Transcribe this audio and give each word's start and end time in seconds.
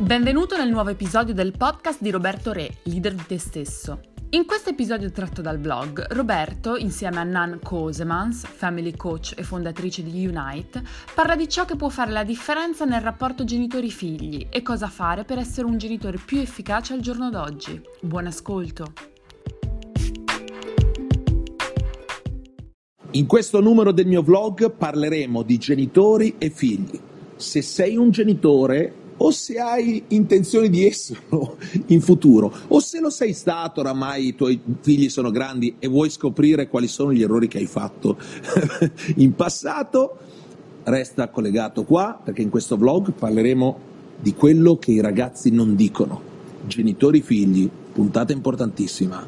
Benvenuto 0.00 0.56
nel 0.56 0.70
nuovo 0.70 0.88
episodio 0.88 1.34
del 1.34 1.52
podcast 1.54 2.00
di 2.00 2.10
Roberto 2.10 2.52
Re, 2.52 2.70
leader 2.84 3.14
di 3.14 3.22
te 3.26 3.38
stesso. 3.38 4.00
In 4.30 4.46
questo 4.46 4.70
episodio 4.70 5.10
tratto 5.10 5.42
dal 5.42 5.58
blog, 5.58 6.14
Roberto, 6.14 6.76
insieme 6.76 7.18
a 7.18 7.22
Nan 7.22 7.60
Kosemans, 7.62 8.46
family 8.46 8.96
coach 8.96 9.34
e 9.36 9.42
fondatrice 9.42 10.02
di 10.02 10.26
Unite, 10.26 10.82
parla 11.14 11.36
di 11.36 11.46
ciò 11.50 11.66
che 11.66 11.76
può 11.76 11.90
fare 11.90 12.12
la 12.12 12.24
differenza 12.24 12.86
nel 12.86 13.02
rapporto 13.02 13.44
genitori-figli 13.44 14.46
e 14.48 14.62
cosa 14.62 14.86
fare 14.86 15.24
per 15.24 15.36
essere 15.36 15.66
un 15.66 15.76
genitore 15.76 16.16
più 16.16 16.38
efficace 16.38 16.94
al 16.94 17.00
giorno 17.00 17.28
d'oggi. 17.28 17.78
Buon 18.00 18.24
ascolto! 18.24 18.92
In 23.10 23.26
questo 23.26 23.60
numero 23.60 23.92
del 23.92 24.06
mio 24.06 24.22
vlog 24.22 24.72
parleremo 24.72 25.42
di 25.42 25.58
genitori 25.58 26.36
e 26.38 26.48
figli. 26.48 26.98
Se 27.36 27.60
sei 27.60 27.96
un 27.96 28.10
genitore 28.10 28.99
o 29.22 29.30
se 29.30 29.58
hai 29.58 30.04
intenzione 30.08 30.68
di 30.68 30.86
esserlo 30.86 31.56
in 31.86 32.00
futuro, 32.00 32.52
o 32.68 32.80
se 32.80 33.00
lo 33.00 33.10
sei 33.10 33.32
stato, 33.32 33.80
oramai 33.80 34.28
i 34.28 34.34
tuoi 34.34 34.60
figli 34.80 35.08
sono 35.08 35.30
grandi 35.30 35.76
e 35.78 35.88
vuoi 35.88 36.10
scoprire 36.10 36.68
quali 36.68 36.88
sono 36.88 37.12
gli 37.12 37.22
errori 37.22 37.48
che 37.48 37.58
hai 37.58 37.66
fatto 37.66 38.18
in 39.16 39.34
passato, 39.34 40.18
resta 40.84 41.28
collegato 41.28 41.84
qua 41.84 42.18
perché 42.22 42.42
in 42.42 42.50
questo 42.50 42.76
vlog 42.76 43.12
parleremo 43.12 43.88
di 44.20 44.34
quello 44.34 44.76
che 44.76 44.92
i 44.92 45.00
ragazzi 45.00 45.50
non 45.50 45.74
dicono. 45.74 46.28
Genitori 46.66 47.22
figli, 47.22 47.68
puntata 47.92 48.32
importantissima. 48.32 49.26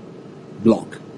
Vlog. 0.61 1.12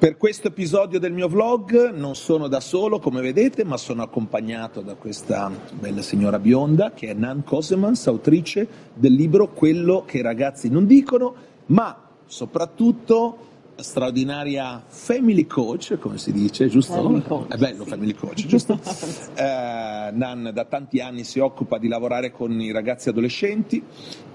Per 0.00 0.16
questo 0.16 0.48
episodio 0.48 0.98
del 0.98 1.12
mio 1.12 1.28
vlog 1.28 1.90
non 1.90 2.14
sono 2.14 2.48
da 2.48 2.60
solo, 2.60 3.00
come 3.00 3.20
vedete, 3.20 3.64
ma 3.64 3.76
sono 3.76 4.02
accompagnato 4.02 4.80
da 4.80 4.94
questa 4.94 5.52
bella 5.78 6.00
signora 6.00 6.38
bionda 6.38 6.92
che 6.94 7.08
è 7.08 7.12
Nan 7.12 7.44
Cosemans, 7.44 8.06
autrice 8.06 8.66
del 8.94 9.12
libro 9.12 9.48
Quello 9.48 10.04
che 10.06 10.16
i 10.16 10.22
ragazzi 10.22 10.70
non 10.70 10.86
dicono, 10.86 11.34
ma 11.66 12.12
soprattutto 12.24 13.49
straordinaria 13.82 14.82
family 14.86 15.46
coach, 15.46 15.98
come 15.98 16.18
si 16.18 16.32
dice, 16.32 16.68
giusto? 16.68 16.94
Family 16.94 17.22
coach, 17.22 17.48
È 17.52 17.56
bello 17.56 17.84
sì. 17.84 17.90
family 17.90 18.14
coach, 18.14 18.44
giusto? 18.46 18.78
Eh, 19.34 20.10
Nan 20.12 20.50
da 20.52 20.64
tanti 20.64 21.00
anni 21.00 21.24
si 21.24 21.38
occupa 21.38 21.78
di 21.78 21.88
lavorare 21.88 22.30
con 22.32 22.58
i 22.60 22.70
ragazzi 22.72 23.08
adolescenti, 23.08 23.82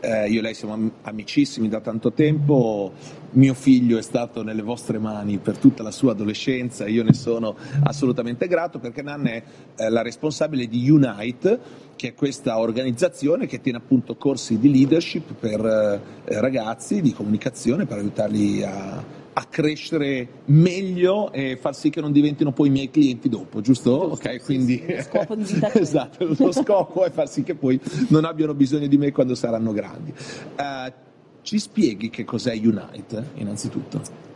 Eh, 0.01 0.29
io 0.29 0.39
e 0.39 0.41
lei 0.43 0.53
siamo 0.53 0.73
am- 0.73 0.91
amicissimi 1.03 1.67
da 1.67 1.79
tanto 1.79 2.11
tempo, 2.13 2.91
mio 3.31 3.53
figlio 3.55 3.97
è 3.97 4.01
stato 4.03 4.43
nelle 4.43 4.61
vostre 4.61 4.99
mani 4.99 5.37
per 5.39 5.57
tutta 5.57 5.81
la 5.81 5.89
sua 5.91 6.11
adolescenza, 6.11 6.87
io 6.87 7.01
ne 7.03 7.13
sono 7.13 7.55
assolutamente 7.83 8.47
grato 8.47 8.77
perché 8.79 9.01
Nan 9.01 9.25
è 9.25 9.43
eh, 9.75 9.89
la 9.89 10.03
responsabile 10.03 10.67
di 10.67 10.87
Unite, 10.89 11.59
che 11.95 12.09
è 12.09 12.13
questa 12.13 12.59
organizzazione 12.59 13.45
che 13.45 13.61
tiene 13.61 13.77
appunto 13.77 14.15
corsi 14.15 14.59
di 14.59 14.71
leadership 14.71 15.33
per 15.33 15.65
eh, 15.65 16.39
ragazzi, 16.39 17.01
di 17.01 17.13
comunicazione, 17.13 17.85
per 17.85 17.97
aiutarli 17.97 18.63
a, 18.63 19.03
a 19.37 19.45
crescere 19.45 20.27
meglio 20.45 21.31
e 21.31 21.57
far 21.59 21.75
sì 21.75 21.89
che 21.89 22.01
non 22.01 22.11
diventino 22.11 22.51
poi 22.51 22.67
i 22.67 22.71
miei 22.71 22.89
clienti 22.89 23.29
dopo, 23.29 23.61
giusto? 23.61 24.07
Giusto, 24.09 24.27
ok, 24.27 24.31
sì, 24.31 24.39
quindi 24.45 24.83
sì, 24.85 24.95
lo 24.95 25.01
scopo 25.01 25.35
di 25.35 25.43
vita 25.43 25.73
esatto, 25.75 26.35
lo 26.37 26.51
scopo 26.51 27.05
è 27.05 27.11
far 27.11 27.29
sì 27.29 27.43
che 27.43 27.55
poi 27.55 27.79
non 28.09 28.25
abbiano 28.25 28.53
bisogno 28.53 28.87
di 28.87 28.97
me 28.97 29.11
quando 29.11 29.35
saranno 29.35 29.71
grandi. 29.73 30.13
Eh, 30.55 30.93
ci 31.41 31.59
spieghi 31.59 32.09
che 32.09 32.23
cos'è 32.23 32.53
Unite, 32.55 33.31
innanzitutto? 33.35 34.33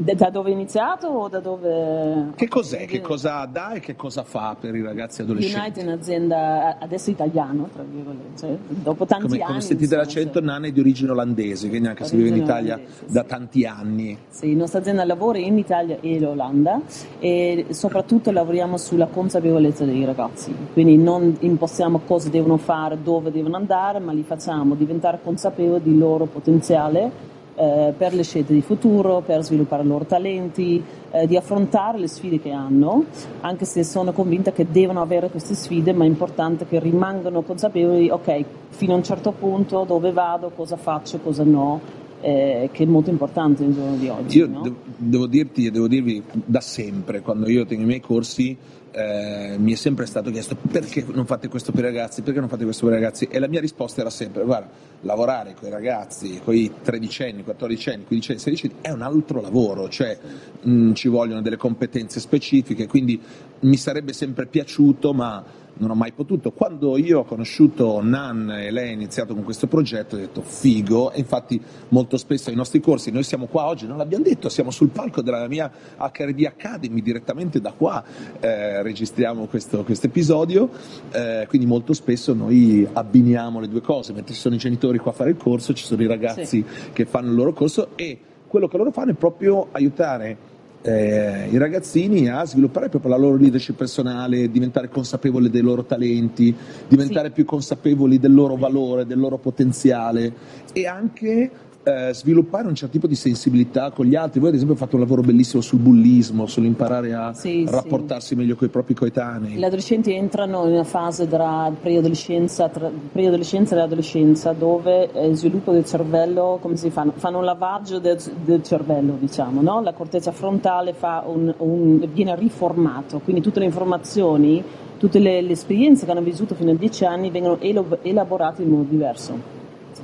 Da 0.00 0.30
dove 0.30 0.50
è 0.50 0.52
iniziato 0.52 1.08
o 1.08 1.28
da 1.28 1.40
dove... 1.40 2.30
Che 2.36 2.46
cos'è? 2.46 2.86
Che 2.86 3.00
cosa 3.00 3.44
dà 3.46 3.72
e 3.72 3.80
che 3.80 3.96
cosa 3.96 4.22
fa 4.22 4.56
per 4.58 4.72
i 4.76 4.80
ragazzi 4.80 5.22
adolescenti? 5.22 5.58
Unite 5.58 5.80
è 5.80 5.82
un'azienda 5.82 6.78
adesso 6.78 7.10
italiana, 7.10 7.68
tra 7.74 7.82
virgolette, 7.82 8.38
cioè, 8.38 8.56
dopo 8.68 9.06
tanti 9.06 9.26
Come, 9.26 9.38
anni... 9.38 9.46
come 9.46 9.60
sentite 9.60 9.96
l'accento, 9.96 10.38
sì. 10.38 10.44
Nan 10.44 10.66
è 10.66 10.70
di 10.70 10.78
origine 10.78 11.10
olandese, 11.10 11.68
quindi 11.68 11.88
anche 11.88 12.04
se 12.04 12.16
vive 12.16 12.28
in 12.28 12.36
Italia 12.36 12.74
olandese, 12.74 13.06
da 13.08 13.22
sì. 13.22 13.26
tanti 13.26 13.66
anni. 13.66 14.18
Sì, 14.28 14.52
la 14.52 14.58
nostra 14.58 14.78
azienda 14.78 15.04
lavora 15.04 15.38
in 15.38 15.58
Italia 15.58 15.96
e 16.00 16.14
in 16.14 16.26
Olanda 16.26 16.80
e 17.18 17.66
soprattutto 17.70 18.30
lavoriamo 18.30 18.76
sulla 18.76 19.06
consapevolezza 19.06 19.84
dei 19.84 20.04
ragazzi, 20.04 20.54
quindi 20.74 20.96
non 20.96 21.36
impostiamo 21.40 22.02
cosa 22.06 22.28
devono 22.28 22.56
fare, 22.56 23.02
dove 23.02 23.32
devono 23.32 23.56
andare, 23.56 23.98
ma 23.98 24.12
li 24.12 24.22
facciamo 24.22 24.76
diventare 24.76 25.18
consapevoli 25.24 25.82
del 25.82 25.98
loro 25.98 26.26
potenziale 26.26 27.36
eh, 27.58 27.92
per 27.96 28.14
le 28.14 28.22
scelte 28.22 28.52
di 28.52 28.60
futuro, 28.60 29.20
per 29.20 29.42
sviluppare 29.42 29.82
i 29.82 29.86
loro 29.86 30.04
talenti, 30.04 30.82
eh, 31.10 31.26
di 31.26 31.36
affrontare 31.36 31.98
le 31.98 32.06
sfide 32.06 32.40
che 32.40 32.50
hanno, 32.50 33.04
anche 33.40 33.64
se 33.64 33.82
sono 33.82 34.12
convinta 34.12 34.52
che 34.52 34.66
devono 34.70 35.00
avere 35.00 35.28
queste 35.28 35.54
sfide, 35.54 35.92
ma 35.92 36.04
è 36.04 36.06
importante 36.06 36.66
che 36.66 36.78
rimangano 36.78 37.42
consapevoli, 37.42 38.10
ok, 38.10 38.44
fino 38.68 38.92
a 38.92 38.96
un 38.96 39.02
certo 39.02 39.32
punto 39.32 39.84
dove 39.84 40.12
vado, 40.12 40.52
cosa 40.54 40.76
faccio, 40.76 41.18
cosa 41.18 41.42
no, 41.42 41.80
eh, 42.20 42.68
che 42.72 42.84
è 42.84 42.86
molto 42.86 43.10
importante 43.10 43.64
nel 43.64 43.74
giorno 43.74 43.96
di 43.96 44.08
oggi. 44.08 44.38
Io 44.38 44.46
no? 44.46 44.60
devo, 44.62 44.76
devo 44.96 45.26
dirti 45.26 45.66
e 45.66 45.70
devo 45.70 45.88
dirvi 45.88 46.22
da 46.32 46.60
sempre, 46.60 47.20
quando 47.20 47.48
io 47.48 47.66
tengo 47.66 47.82
i 47.82 47.86
miei 47.86 48.00
corsi, 48.00 48.56
eh, 48.90 49.56
mi 49.58 49.72
è 49.72 49.76
sempre 49.76 50.06
stato 50.06 50.30
chiesto 50.30 50.56
perché 50.56 51.04
non 51.12 51.26
fate 51.26 51.48
questo 51.48 51.72
per 51.72 51.84
i 51.84 51.86
ragazzi, 51.86 52.22
perché 52.22 52.40
non 52.40 52.48
fate 52.48 52.64
questo 52.64 52.86
per 52.86 52.96
i 52.96 53.00
ragazzi? 53.00 53.28
E 53.30 53.38
la 53.38 53.48
mia 53.48 53.60
risposta 53.60 54.00
era 54.00 54.10
sempre, 54.10 54.44
guarda, 54.44 54.68
lavorare 55.02 55.54
con 55.58 55.68
i 55.68 55.70
ragazzi, 55.70 56.40
con 56.42 56.54
i 56.54 56.72
13 56.82 57.22
anni, 57.24 57.44
14 57.44 57.90
anni, 57.90 58.04
15 58.04 58.30
anni, 58.30 58.40
16 58.40 58.66
anni 58.66 58.76
è 58.80 58.90
un 58.90 59.02
altro 59.02 59.40
lavoro, 59.40 59.88
cioè 59.88 60.18
mh, 60.62 60.92
ci 60.92 61.08
vogliono 61.08 61.40
delle 61.42 61.56
competenze 61.56 62.20
specifiche, 62.20 62.86
quindi 62.86 63.20
mi 63.60 63.76
sarebbe 63.76 64.12
sempre 64.12 64.46
piaciuto, 64.46 65.12
ma 65.12 65.44
non 65.78 65.90
ho 65.90 65.94
mai 65.94 66.12
potuto. 66.12 66.52
Quando 66.52 66.96
io 66.96 67.20
ho 67.20 67.24
conosciuto 67.24 68.00
Nan 68.02 68.50
e 68.50 68.70
lei 68.70 68.90
ha 68.90 68.92
iniziato 68.92 69.34
con 69.34 69.42
questo 69.44 69.66
progetto, 69.66 70.16
ho 70.16 70.18
detto 70.18 70.42
figo, 70.42 71.12
e 71.12 71.18
infatti 71.18 71.60
molto 71.88 72.16
spesso 72.16 72.50
ai 72.50 72.56
nostri 72.56 72.80
corsi, 72.80 73.10
noi 73.10 73.22
siamo 73.22 73.46
qua 73.46 73.66
oggi, 73.66 73.86
non 73.86 73.96
l'abbiamo 73.96 74.24
detto, 74.24 74.48
siamo 74.48 74.70
sul 74.70 74.88
palco 74.88 75.22
della 75.22 75.46
mia 75.48 75.70
HRD 75.96 76.44
Academy, 76.44 77.02
direttamente 77.02 77.60
da 77.60 77.72
qua 77.72 78.02
eh, 78.40 78.82
registriamo 78.82 79.46
questo 79.46 79.84
episodio, 79.86 80.70
eh, 81.10 81.46
quindi 81.48 81.66
molto 81.66 81.92
spesso 81.92 82.34
noi 82.34 82.86
abbiniamo 82.92 83.60
le 83.60 83.68
due 83.68 83.80
cose, 83.80 84.12
mentre 84.12 84.34
ci 84.34 84.40
sono 84.40 84.54
i 84.54 84.58
genitori 84.58 84.98
qua 84.98 85.12
a 85.12 85.14
fare 85.14 85.30
il 85.30 85.36
corso, 85.36 85.72
ci 85.72 85.84
sono 85.84 86.02
i 86.02 86.06
ragazzi 86.06 86.64
che 86.92 87.04
fanno 87.04 87.30
il 87.30 87.34
loro 87.34 87.52
corso 87.52 87.90
e 87.96 88.18
quello 88.46 88.66
che 88.66 88.76
loro 88.76 88.90
fanno 88.90 89.10
è 89.10 89.14
proprio 89.14 89.68
aiutare 89.72 90.47
eh, 90.82 91.48
i 91.50 91.56
ragazzini 91.58 92.28
a 92.28 92.44
sviluppare 92.44 92.88
proprio 92.88 93.10
la 93.10 93.16
loro 93.16 93.36
leadership 93.36 93.76
personale, 93.76 94.50
diventare 94.50 94.88
consapevoli 94.88 95.50
dei 95.50 95.62
loro 95.62 95.84
talenti, 95.84 96.54
diventare 96.86 97.28
Sì. 97.28 97.34
più 97.34 97.44
consapevoli 97.44 98.18
del 98.18 98.32
loro 98.32 98.56
valore, 98.56 99.06
del 99.06 99.18
loro 99.18 99.38
potenziale 99.38 100.32
e 100.72 100.86
anche 100.86 101.50
eh, 101.84 102.10
sviluppare 102.12 102.66
un 102.68 102.74
certo 102.74 102.92
tipo 102.94 103.06
di 103.06 103.14
sensibilità 103.14 103.90
con 103.92 104.04
gli 104.04 104.14
altri. 104.14 104.40
Voi 104.40 104.50
ad 104.50 104.54
esempio 104.56 104.76
fate 104.76 104.94
un 104.96 105.00
lavoro 105.00 105.22
bellissimo 105.22 105.62
sul 105.62 105.78
bullismo, 105.78 106.46
sull'imparare 106.46 107.14
a 107.14 107.32
Sì, 107.32 107.64
sì. 107.66 107.72
rapportarsi 107.72 108.34
meglio 108.34 108.56
con 108.56 108.66
i 108.66 108.70
propri 108.70 108.92
coetanei. 108.94 109.52
Gli 109.54 109.64
adolescenti 109.64 110.12
entrano 110.12 110.66
in 110.66 110.72
una 110.72 110.84
fase 110.84 111.26
tra 111.28 111.72
preadolescenza, 111.80 112.68
tra 112.68 112.90
preadolescenza 113.12 113.76
e 113.76 113.80
adolescenza 113.80 114.52
dove 114.52 115.10
eh, 115.12 115.28
il 115.28 115.36
sviluppo 115.36 115.72
del 115.72 115.84
cervello, 115.86 116.58
come 116.60 116.76
si 116.76 116.90
fanno? 116.90 117.12
Fanno 117.16 117.38
un 117.38 117.44
lavaggio 117.44 117.98
del, 117.98 118.18
del 118.44 118.62
cervello, 118.62 119.16
diciamo, 119.18 119.62
no? 119.62 119.80
La 119.80 119.92
corteccia 119.92 120.32
frontale 120.32 120.92
fa 120.92 121.24
un- 121.26 121.54
un- 121.58 122.06
viene 122.12 122.36
riformato, 122.36 123.20
quindi 123.24 123.40
tutte 123.40 123.60
le 123.60 123.64
informazioni, 123.66 124.62
tutte 124.98 125.18
le, 125.20 125.40
le 125.40 125.52
esperienze 125.52 126.04
che 126.04 126.10
hanno 126.10 126.20
vissuto 126.22 126.54
fino 126.54 126.70
a 126.72 126.74
10 126.74 127.04
anni 127.06 127.30
vengono 127.30 127.58
elaborate 127.60 128.62
in 128.62 128.68
modo 128.68 128.86
diverso. 128.90 129.56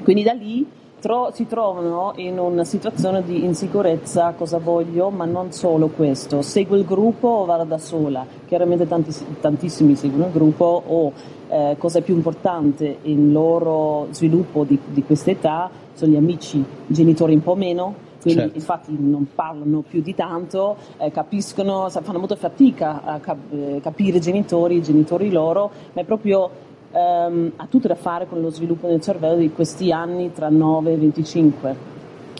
Quindi 0.02 0.22
da 0.22 0.32
lì 0.32 0.66
tro- 1.04 1.30
si 1.34 1.46
trovano 1.46 2.14
in 2.16 2.38
una 2.38 2.64
situazione 2.64 3.22
di 3.22 3.44
insicurezza, 3.44 4.32
cosa 4.34 4.56
voglio, 4.56 5.10
ma 5.10 5.26
non 5.26 5.52
solo 5.52 5.88
questo, 5.88 6.40
seguo 6.40 6.76
il 6.76 6.86
gruppo 6.86 7.28
o 7.28 7.44
vado 7.44 7.64
da 7.64 7.76
sola, 7.76 8.24
chiaramente 8.46 8.88
tantiss- 8.88 9.22
tantissimi 9.38 9.96
seguono 9.96 10.26
il 10.26 10.32
gruppo 10.32 10.82
o 10.86 11.12
eh, 11.48 11.76
cosa 11.78 11.98
è 11.98 12.02
più 12.02 12.14
importante 12.14 13.00
in 13.02 13.32
loro 13.32 14.06
sviluppo 14.12 14.64
di, 14.64 14.78
di 14.86 15.04
questa 15.04 15.30
età 15.30 15.70
sono 15.92 16.12
gli 16.12 16.16
amici, 16.16 16.56
i 16.56 16.94
genitori 16.94 17.34
un 17.34 17.42
po' 17.42 17.54
meno, 17.54 17.94
quindi 18.22 18.40
Certo. 18.40 18.56
infatti 18.56 18.96
non 18.98 19.26
parlano 19.34 19.84
più 19.86 20.00
di 20.00 20.14
tanto, 20.14 20.76
eh, 20.96 21.10
capiscono, 21.10 21.90
fanno 21.90 22.18
molta 22.18 22.36
fatica 22.36 23.02
a 23.04 23.18
cap- 23.18 23.52
eh, 23.52 23.80
capire 23.82 24.16
i 24.16 24.20
genitori, 24.22 24.76
i 24.76 24.82
genitori 24.82 25.30
loro, 25.30 25.70
ma 25.92 26.00
è 26.00 26.04
proprio 26.04 26.48
ehm, 26.94 27.52
ha 27.56 27.66
tutto 27.66 27.88
da 27.88 27.94
fare 27.94 28.26
con 28.26 28.40
lo 28.40 28.50
sviluppo 28.50 28.86
del 28.86 29.00
cervello 29.00 29.36
di 29.36 29.50
questi 29.52 29.92
anni 29.92 30.32
tra 30.32 30.48
9 30.48 30.92
e 30.92 30.96
25. 30.96 31.76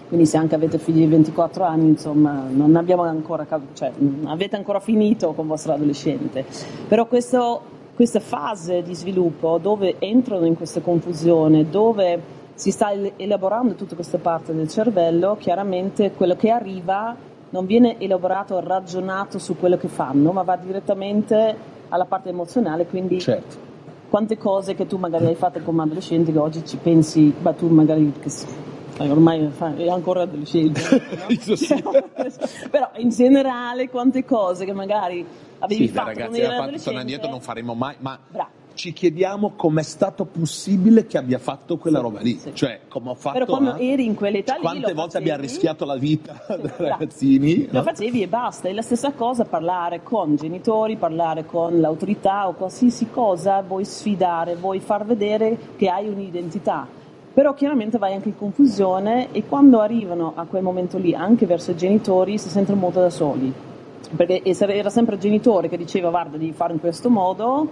Quindi 0.07 0.27
se 0.27 0.37
anche 0.37 0.55
avete 0.55 0.79
figli 0.79 0.99
di 0.99 1.07
24 1.07 1.65
anni, 1.65 1.89
insomma, 1.89 2.45
non 2.49 2.77
abbiamo 2.77 3.03
ancora, 3.03 3.47
cioè, 3.73 3.91
non 3.97 4.27
avete 4.27 4.55
ancora 4.55 4.79
finito 4.79 5.33
con 5.33 5.47
vostro 5.47 5.73
adolescente. 5.73 6.45
Però 6.87 7.07
questo 7.07 7.73
questa 7.95 8.19
fase 8.19 8.83
di 8.83 8.93
sviluppo 8.95 9.59
dove 9.59 9.97
entrano 10.01 10.47
in 10.47 10.57
questa 10.57 10.81
confusione, 10.81 11.71
dove 11.71 12.21
si 12.55 12.73
sta 12.73 12.93
elaborando 13.17 13.75
tutta 13.75 13.95
questa 13.95 14.19
parte 14.19 14.53
del 14.53 14.69
cervello, 14.69 15.37
chiaramente 15.39 16.11
quello 16.13 16.35
che 16.35 16.51
arriva 16.51 17.15
non 17.51 17.67
viene 17.67 17.97
elaborato, 18.01 18.59
ragionato 18.59 19.39
su 19.39 19.57
quello 19.57 19.77
che 19.77 19.87
fanno, 19.87 20.33
ma 20.33 20.43
va 20.43 20.57
direttamente 20.57 21.57
alla 21.89 22.05
parte 22.05 22.31
emozionale, 22.31 22.87
quindi 22.87 23.21
certo. 23.21 23.74
Quante 24.09 24.39
cose 24.39 24.75
che 24.75 24.87
tu 24.87 24.97
magari 24.97 25.27
hai 25.27 25.35
fatto 25.35 25.61
come 25.61 25.83
adolescente 25.83 26.33
che 26.33 26.39
oggi 26.39 26.65
ci 26.65 26.77
pensi, 26.77 27.33
ma 27.41 27.53
tu 27.53 27.69
magari 27.69 28.13
che 28.21 28.31
ormai 28.99 29.51
è 29.77 29.89
ancora 29.89 30.23
adolescente, 30.23 30.81
no? 30.83 31.27
però 32.71 32.91
in 32.97 33.09
generale 33.09 33.89
quante 33.89 34.25
cose 34.25 34.65
che 34.65 34.73
magari 34.73 35.25
avevi 35.59 35.87
sì, 35.87 35.93
fatto 35.93 36.09
ragazzi, 36.09 36.21
quando 36.21 36.37
eri 36.37 36.47
fatto, 36.47 36.63
adolescente. 36.63 36.85
tornando 36.85 37.11
indietro 37.11 37.31
non 37.31 37.41
faremo 37.41 37.75
mai, 37.75 37.95
ma 37.99 38.19
Bravo. 38.29 38.63
Ci 38.75 38.93
chiediamo 38.93 39.53
com'è 39.57 39.83
stato 39.83 40.25
possibile 40.25 41.07
che 41.07 41.17
abbia 41.19 41.39
fatto 41.39 41.77
quella 41.79 42.01
roba 42.01 42.21
lì, 42.21 42.37
sì. 42.39 42.51
cioè 42.55 42.81
come 42.89 43.11
ho 43.11 43.15
fatto 43.15 43.39
Però 43.39 43.45
quando 43.47 43.71
a- 43.71 43.81
eri 43.81 44.05
in 44.05 44.15
quell'età 44.15 44.55
lì 44.55 44.61
quante 44.61 44.93
volte 44.93 45.01
facevi, 45.13 45.17
abbiamo 45.31 45.41
rischiato 45.43 45.85
la 45.85 45.97
vita 45.97 46.35
Sì, 46.47 46.47
da 46.61 46.69
bravo. 46.69 46.85
ragazzini, 46.89 47.67
Lo 47.71 47.79
no? 47.79 47.83
facevi 47.83 48.23
e 48.23 48.29
basta, 48.29 48.69
è 48.69 48.73
la 48.73 48.83
stessa 48.83 49.13
cosa 49.13 49.45
parlare 49.45 50.03
con 50.03 50.37
genitori, 50.37 50.97
parlare 50.97 51.45
con 51.47 51.81
l'autorità 51.81 52.49
o 52.49 52.53
qualsiasi 52.55 53.09
cosa, 53.11 53.63
vuoi 53.63 53.85
sfidare, 53.85 54.57
vuoi 54.57 54.81
far 54.81 55.05
vedere 55.05 55.57
che 55.77 55.89
hai 55.89 56.09
un'identità. 56.09 56.87
Però 57.33 57.53
chiaramente 57.55 57.99
vai 57.99 58.15
anche 58.15 58.29
in 58.29 58.37
confusione 58.37 59.33
e 59.33 59.45
quando 59.49 59.81
arrivano 59.81 60.33
a 60.37 60.45
quel 60.45 60.63
momento 60.63 60.99
lì, 60.99 61.15
anche 61.15 61.47
verso 61.47 61.73
i 61.73 61.77
genitori, 61.77 62.39
si 62.39 62.49
sentono 62.49 62.79
molto 62.79 63.01
da 63.01 63.11
soli. 63.11 63.53
Perché 64.15 64.43
era 64.45 64.91
sempre 64.91 65.17
il 65.17 65.21
genitore 65.21 65.69
che 65.69 65.77
diceva 65.77 66.11
guarda 66.11 66.37
devi 66.37 66.53
fare 66.53 66.73
in 66.75 66.79
questo 66.79 67.11
modo 67.11 67.69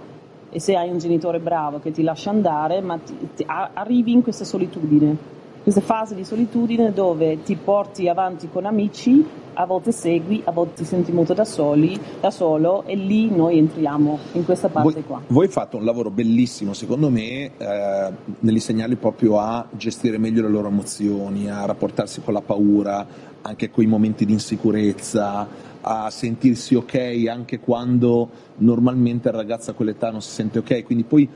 e 0.53 0.59
se 0.59 0.75
hai 0.75 0.89
un 0.89 0.99
genitore 0.99 1.39
bravo 1.39 1.79
che 1.79 1.91
ti 1.91 2.03
lascia 2.03 2.29
andare, 2.29 2.79
ma 2.81 2.97
ti- 2.97 3.15
ti- 3.35 3.45
arrivi 3.47 4.11
in 4.11 4.21
questa 4.21 4.45
solitudine, 4.45 5.17
questa 5.63 5.81
fase 5.81 6.13
di 6.13 6.23
solitudine 6.23 6.93
dove 6.93 7.41
ti 7.41 7.55
porti 7.55 8.07
avanti 8.07 8.47
con 8.51 8.65
amici, 8.65 9.25
a 9.55 9.65
volte 9.65 9.91
segui, 9.91 10.41
a 10.45 10.51
volte 10.51 10.73
ti 10.81 10.85
senti 10.85 11.11
molto 11.11 11.33
da 11.33 11.45
soli, 11.45 11.99
da 12.19 12.29
solo 12.31 12.83
e 12.85 12.95
lì 12.95 13.29
noi 13.29 13.57
entriamo 13.59 14.19
in 14.33 14.45
questa 14.45 14.67
parte 14.67 14.93
Voi, 14.93 15.03
qua. 15.03 15.21
voi 15.27 15.47
fate 15.47 15.75
un 15.75 15.85
lavoro 15.85 16.09
bellissimo, 16.11 16.73
secondo 16.73 17.09
me, 17.09 17.51
eh, 17.57 18.11
nell'insegnarli 18.39 18.95
proprio 18.95 19.39
a 19.39 19.65
gestire 19.71 20.17
meglio 20.17 20.41
le 20.43 20.49
loro 20.49 20.67
emozioni, 20.67 21.49
a 21.49 21.65
rapportarsi 21.65 22.21
con 22.21 22.33
la 22.33 22.41
paura, 22.41 23.05
anche 23.41 23.69
con 23.71 23.83
i 23.83 23.87
momenti 23.87 24.25
di 24.25 24.33
insicurezza, 24.33 25.47
a 25.85 26.09
sentirsi 26.09 26.75
ok 26.75 27.25
anche 27.29 27.59
quando 27.59 28.29
normalmente 28.57 29.29
il 29.29 29.35
ragazzo 29.35 29.71
a 29.71 29.73
quell'età 29.73 30.11
non 30.11 30.21
si 30.21 30.31
sente 30.31 30.59
ok. 30.59 30.83
Quindi 30.83 31.03
poi 31.03 31.27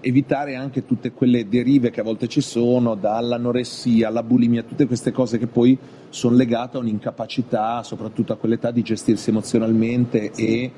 evitare 0.00 0.54
anche 0.54 0.86
tutte 0.86 1.12
quelle 1.12 1.48
derive 1.48 1.90
che 1.90 2.00
a 2.00 2.04
volte 2.04 2.26
ci 2.26 2.40
sono, 2.40 2.94
dall'anoressia 2.94 4.08
alla 4.08 4.22
bulimia, 4.22 4.62
tutte 4.62 4.86
queste 4.86 5.12
cose 5.12 5.38
che 5.38 5.46
poi 5.46 5.76
sono 6.08 6.36
legate 6.36 6.76
a 6.76 6.80
un'incapacità, 6.80 7.82
soprattutto 7.82 8.32
a 8.32 8.36
quell'età, 8.36 8.70
di 8.70 8.82
gestirsi 8.82 9.30
emozionalmente 9.30 10.32
e 10.32 10.72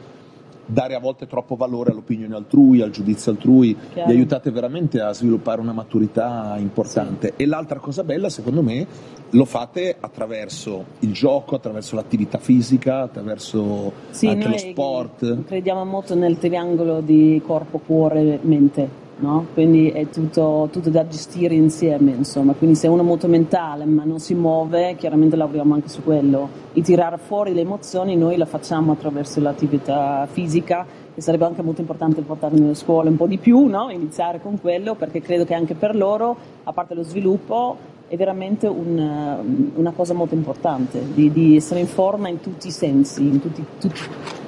dare 0.67 0.95
a 0.95 1.01
volte 1.01 1.27
troppo 1.27 1.57
valore 1.57 1.91
all'opinione 1.91 2.35
altrui, 2.35 2.81
al 2.81 2.91
giudizio 2.91 3.33
altrui, 3.33 3.77
Chiaro. 3.93 4.11
li 4.11 4.17
aiutate 4.17 4.51
veramente 4.51 5.01
a 5.01 5.13
sviluppare 5.13 5.61
una 5.61 5.73
maturità 5.73 6.57
importante. 6.59 7.35
E 7.37 7.47
l'altra 7.47 7.79
cosa 7.79 8.05
bella, 8.05 8.29
secondo 8.29 8.63
me, 8.63 8.87
lo 9.31 9.45
fate 9.45 9.97
attraverso 9.99 10.85
il 11.01 11.13
gioco, 11.13 11.55
attraverso 11.55 11.97
l'attività 11.97 12.39
fisica, 12.39 13.03
attraverso 13.03 13.93
Sì, 14.11 14.27
anche 14.29 14.49
lo 14.49 14.59
sport. 14.59 15.45
crediamo 15.45 15.85
molto 15.85 16.15
nel 16.15 16.39
triangolo 16.39 17.01
di 17.01 17.41
corpo, 17.45 17.79
cuore, 17.79 18.39
mente, 18.43 19.01
no? 19.23 19.47
Quindi 19.55 19.89
è 19.91 20.09
tutto, 20.09 20.69
tutto 20.71 20.91
da 20.91 21.07
gestire 21.07 21.55
insieme, 21.55 22.11
insomma. 22.11 22.53
Quindi 22.53 22.77
se 22.77 22.89
uno 22.89 23.03
è 23.03 23.05
molto 23.05 23.29
mentale 23.29 23.87
ma 23.87 24.05
non 24.05 24.19
si 24.19 24.35
muove, 24.35 24.97
chiaramente 24.97 25.37
lavoriamo 25.37 25.75
anche 25.75 25.89
su 25.89 26.03
quello. 26.03 26.61
E 26.75 26.83
tirare 26.83 27.17
fuori 27.17 27.55
le 27.55 27.61
emozioni 27.61 28.17
noi 28.17 28.37
la 28.37 28.47
facciamo 28.47 28.93
attraverso 28.93 29.41
l'attività 29.41 30.27
fisica, 30.31 30.85
che 31.15 31.21
sarebbe 31.21 31.45
anche 31.45 31.63
molto 31.63 31.81
importante 31.81 32.23
portare 32.23 32.57
nelle 32.57 32.75
scuole 32.75 33.11
un 33.11 33.17
po' 33.17 33.27
di 33.27 33.39
più, 33.39 33.67
no? 33.67 33.91
Iniziare 33.91 34.41
con 34.41 34.61
quello, 34.61 34.95
perché 34.95 35.21
credo 35.21 35.45
che 35.45 35.55
anche 35.55 35.75
per 35.75 35.95
loro, 35.95 36.37
a 36.65 36.73
parte 36.73 36.95
lo 36.95 37.03
sviluppo, 37.03 37.77
è 38.13 38.17
veramente 38.19 38.67
un- 38.67 39.71
una 39.75 39.93
cosa 39.93 40.13
molto 40.13 40.35
importante, 40.35 41.03
di, 41.15 41.33
di 41.33 41.57
essere 41.57 41.81
in 41.81 41.87
forma 41.87 42.29
in 42.29 42.41
tutti 42.41 42.67
i 42.67 42.71
sensi, 42.71 43.23
in 43.23 43.41
tutti, 43.41 43.65
tutti 43.81 44.01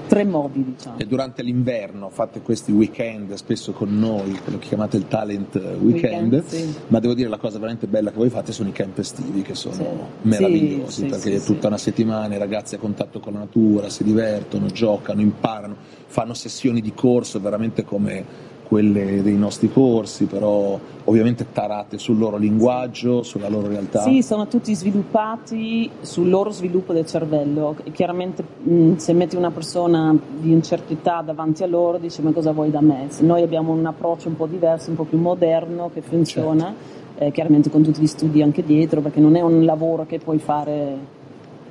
tre 0.06 0.22
modi, 0.26 0.62
diciamo. 0.62 0.99
E 0.99 1.06
durante 1.06 1.43
l'inverno 1.43 2.11
fate 2.11 2.43
questi 2.43 2.72
weekend 2.72 3.32
spesso 3.32 3.72
con 3.72 3.99
noi, 3.99 4.38
quello 4.44 4.58
che 4.58 4.66
chiamate 4.66 4.99
il 4.99 5.08
talent 5.08 5.55
weekend, 5.81 6.31
Weekend, 6.31 6.44
sì. 6.44 6.75
ma 6.88 6.99
devo 7.00 7.14
dire 7.14 7.31
la 7.31 7.38
cosa 7.38 7.58
veramente 7.58 7.87
bella 7.87 8.11
che 8.11 8.19
voi 8.19 8.28
fate 8.28 8.52
sono 8.52 8.69
i 8.69 8.72
camp 8.72 8.99
estivi 8.99 9.40
che 9.40 9.55
sono 9.55 9.75
Sì. 9.76 9.82
meravigliosi 10.28 11.00
Sì, 11.05 11.06
perché 11.06 11.34
è 11.37 11.40
tutta 11.40 11.69
una 11.69 11.78
settimana 11.78 12.34
i 12.34 12.38
ragazzi 12.38 12.75
a 12.75 12.78
contatto 12.78 13.19
con 13.19 13.32
la 13.32 13.38
natura, 13.38 13.88
si 13.88 14.05
divertono, 14.05 14.67
giocano, 14.67 15.22
imparano, 15.22 15.75
fanno 16.05 16.34
sessioni 16.34 16.82
di 16.82 16.93
corso 16.93 17.40
veramente 17.40 17.82
come 17.82 18.52
quelle 18.74 19.22
dei 19.22 19.36
nostri 19.36 19.70
corsi, 19.70 20.24
però 20.24 20.76
ovviamente 21.04 21.46
tarate 21.52 21.96
sul 21.96 22.18
loro 22.18 22.36
linguaggio, 22.36 23.22
sulla 23.22 23.48
loro 23.48 23.68
realtà. 23.68 24.00
Sì, 24.02 24.20
sono 24.20 24.48
tutti 24.48 24.74
sviluppati 24.74 25.88
sul 26.00 26.28
loro 26.28 26.50
sviluppo 26.50 26.92
del 26.92 27.06
cervello. 27.06 27.76
Chiaramente 27.92 28.42
mh, 28.42 28.96
se 28.96 29.12
metti 29.12 29.36
una 29.36 29.52
persona 29.52 30.12
di 30.40 30.60
età 30.88 31.22
davanti 31.24 31.62
a 31.62 31.68
loro, 31.68 31.98
dici 31.98 32.20
ma 32.20 32.32
cosa 32.32 32.50
vuoi 32.50 32.72
da 32.72 32.80
me? 32.80 33.06
Se 33.10 33.22
noi 33.22 33.42
abbiamo 33.42 33.70
un 33.70 33.86
approccio 33.86 34.26
un 34.26 34.34
po' 34.34 34.46
diverso, 34.46 34.90
un 34.90 34.96
po' 34.96 35.04
più 35.04 35.18
moderno, 35.18 35.90
che 35.94 36.00
funziona, 36.00 36.74
Certo. 36.74 37.24
eh, 37.26 37.30
chiaramente 37.30 37.70
con 37.70 37.84
tutti 37.84 38.00
gli 38.00 38.08
studi 38.08 38.42
anche 38.42 38.64
dietro, 38.64 39.00
perché 39.00 39.20
non 39.20 39.36
è 39.36 39.40
un 39.40 39.64
lavoro 39.64 40.04
che 40.04 40.18
puoi 40.18 40.38
fare 40.38 40.96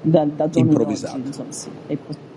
da, 0.01 0.23
da 0.23 0.49
giorno 0.49 0.69
Improvvisato. 0.69 1.17
d'oggi, 1.17 1.27
insomma, 1.27 1.51
sì. 1.51 1.69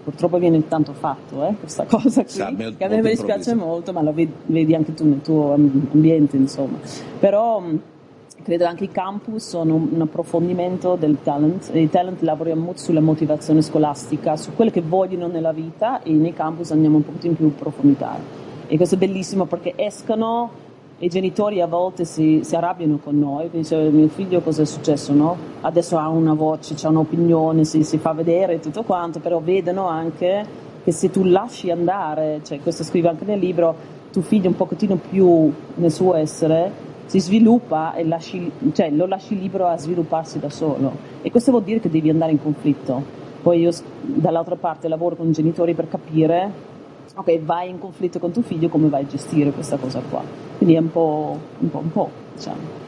Pur- 0.07 0.15
purtroppo 0.15 0.39
viene 0.39 0.67
tanto 0.69 0.93
fatto 0.93 1.45
eh, 1.47 1.55
questa 1.59 1.85
cosa 1.91 2.23
qui, 2.23 2.31
Sì, 2.31 2.75
che 2.79 2.85
a 2.85 2.89
me 2.89 3.03
dispiace 3.03 3.55
molto, 3.55 3.93
ma 3.93 4.03
lo 4.03 4.13
vedi, 4.13 4.33
vedi 4.47 4.75
anche 4.75 4.95
tu 4.95 5.05
nel 5.07 5.21
tuo 5.21 5.55
am- 5.55 5.89
ambiente, 5.93 6.37
insomma. 6.37 6.79
Però 7.19 7.59
mh, 7.61 7.81
credo 8.43 8.67
anche 8.67 8.85
i 8.85 8.91
campus 8.91 9.49
sono 9.49 9.75
un 9.75 10.01
approfondimento 10.01 10.95
del 10.97 11.19
talent 11.23 11.71
e 11.73 11.81
i 11.81 11.91
talent 11.91 12.23
lavoriamo 12.23 12.63
molto 12.63 12.81
sulla 12.81 13.01
motivazione 13.01 13.63
scolastica, 13.63 14.37
su 14.37 14.55
quello 14.55 14.71
che 14.71 14.83
vogliono 14.83 15.27
nella 15.27 15.53
vita 15.53 16.03
e 16.03 16.13
nei 16.13 16.33
campus 16.33 16.71
andiamo 16.71 16.97
un 16.97 17.05
po' 17.05 17.13
in 17.21 17.35
più 17.35 17.45
in 17.47 17.55
profondità. 17.55 18.19
E 18.69 18.77
questo 18.77 18.95
è 18.95 18.99
bellissimo 18.99 19.47
perché 19.47 19.75
escono 19.77 20.51
i 20.99 21.09
genitori 21.09 21.61
a 21.61 21.67
volte 21.67 22.07
si, 22.07 22.41
si 22.43 22.57
arrabbiano 22.57 22.99
con 22.99 23.19
noi, 23.19 23.51
dice 23.51 23.77
mio 23.91 24.09
figlio 24.09 24.41
cosa 24.41 24.63
è 24.63 24.65
successo, 24.65 25.13
no? 25.13 25.37
Adesso 25.61 25.99
ha 25.99 26.09
una 26.09 26.33
voce, 26.33 26.75
ha 26.87 26.89
un'opinione, 26.89 27.65
si, 27.65 27.85
si 27.85 27.99
fa 27.99 28.13
vedere 28.13 28.61
tutto 28.61 28.83
quanto, 28.83 29.21
però 29.21 29.41
vedono 29.41 29.89
anche 29.89 30.65
che 30.83 30.93
se 30.93 31.11
tu 31.11 31.25
lasci 31.25 31.71
andare, 31.71 32.41
cioè 32.45 32.61
questo 32.61 32.83
scrive 32.83 33.09
anche 33.09 33.27
nel 33.27 33.39
libro, 33.39 33.75
tuo 34.11 34.23
figlio 34.23 34.49
un 34.49 34.57
pochettino 34.57 34.97
più 34.97 35.53
nel 35.75 35.93
suo 35.93 36.15
essere 36.15 36.85
si 37.07 37.21
sviluppa 37.21 37.95
e 37.95 38.05
lasci- 38.05 38.51
cioè, 38.73 38.91
lo 38.91 39.07
lasci 39.07 39.39
libero 39.39 39.67
a 39.67 39.77
svilupparsi 39.77 40.39
da 40.39 40.51
solo 40.51 40.93
e 41.23 41.31
questo 41.31 41.51
vuol 41.51 41.63
dire 41.63 41.81
che 41.81 41.91
devi 41.91 42.11
andare 42.11 42.33
in 42.33 42.43
conflitto. 42.43 43.25
Poi 43.43 43.61
io 43.61 43.71
dall'altra 44.01 44.57
parte 44.57 44.89
lavoro 44.89 45.15
con 45.15 45.29
i 45.29 45.33
genitori 45.33 45.75
per 45.75 45.89
capire 45.89 46.66
ok, 47.17 47.41
vai 47.41 47.71
in 47.71 47.79
conflitto 47.79 48.19
con 48.19 48.31
tuo 48.31 48.43
figlio, 48.43 48.69
come 48.69 48.89
vai 48.89 49.05
a 49.05 49.07
gestire 49.07 49.51
questa 49.51 49.77
cosa 49.77 50.01
qua? 50.09 50.23
Quindi 50.59 50.75
è 50.75 50.79
un 50.79 50.91
po' 50.91 51.39
un 51.59 51.71
po', 51.71 51.79
un 51.79 51.91
po', 51.91 52.11
diciamo. 52.35 52.85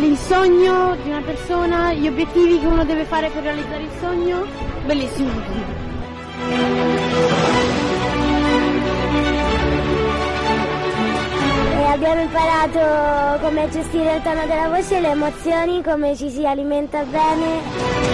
Il 0.00 0.16
sogno 0.16 0.96
di 1.02 1.10
una 1.10 1.20
persona, 1.20 1.92
gli 1.92 2.06
obiettivi 2.06 2.58
che 2.58 2.66
uno 2.66 2.84
deve 2.84 3.04
fare 3.04 3.28
per 3.28 3.42
realizzare 3.42 3.82
il 3.82 3.90
sogno, 4.00 4.46
bellissimo. 4.86 5.30
E 11.78 11.84
abbiamo 11.84 12.22
imparato 12.22 13.44
come 13.44 13.68
gestire 13.68 14.16
il 14.16 14.22
tono 14.22 14.46
della 14.46 14.68
voce, 14.68 15.00
le 15.00 15.10
emozioni, 15.10 15.82
come 15.82 16.16
ci 16.16 16.30
si 16.30 16.46
alimenta 16.46 17.02
bene. 17.04 18.04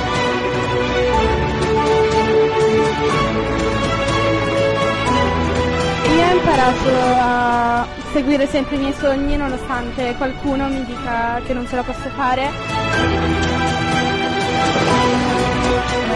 Io 6.14 6.26
ho 6.28 6.34
imparato 6.34 6.90
a 7.18 7.86
seguire 8.12 8.46
sempre 8.46 8.76
i 8.76 8.78
miei 8.78 8.92
sogni 8.92 9.36
nonostante 9.36 10.14
qualcuno 10.16 10.68
mi 10.68 10.84
dica 10.84 11.40
che 11.44 11.54
non 11.54 11.66
ce 11.66 11.76
la 11.76 11.82
posso 11.82 12.08
fare. 12.14 12.50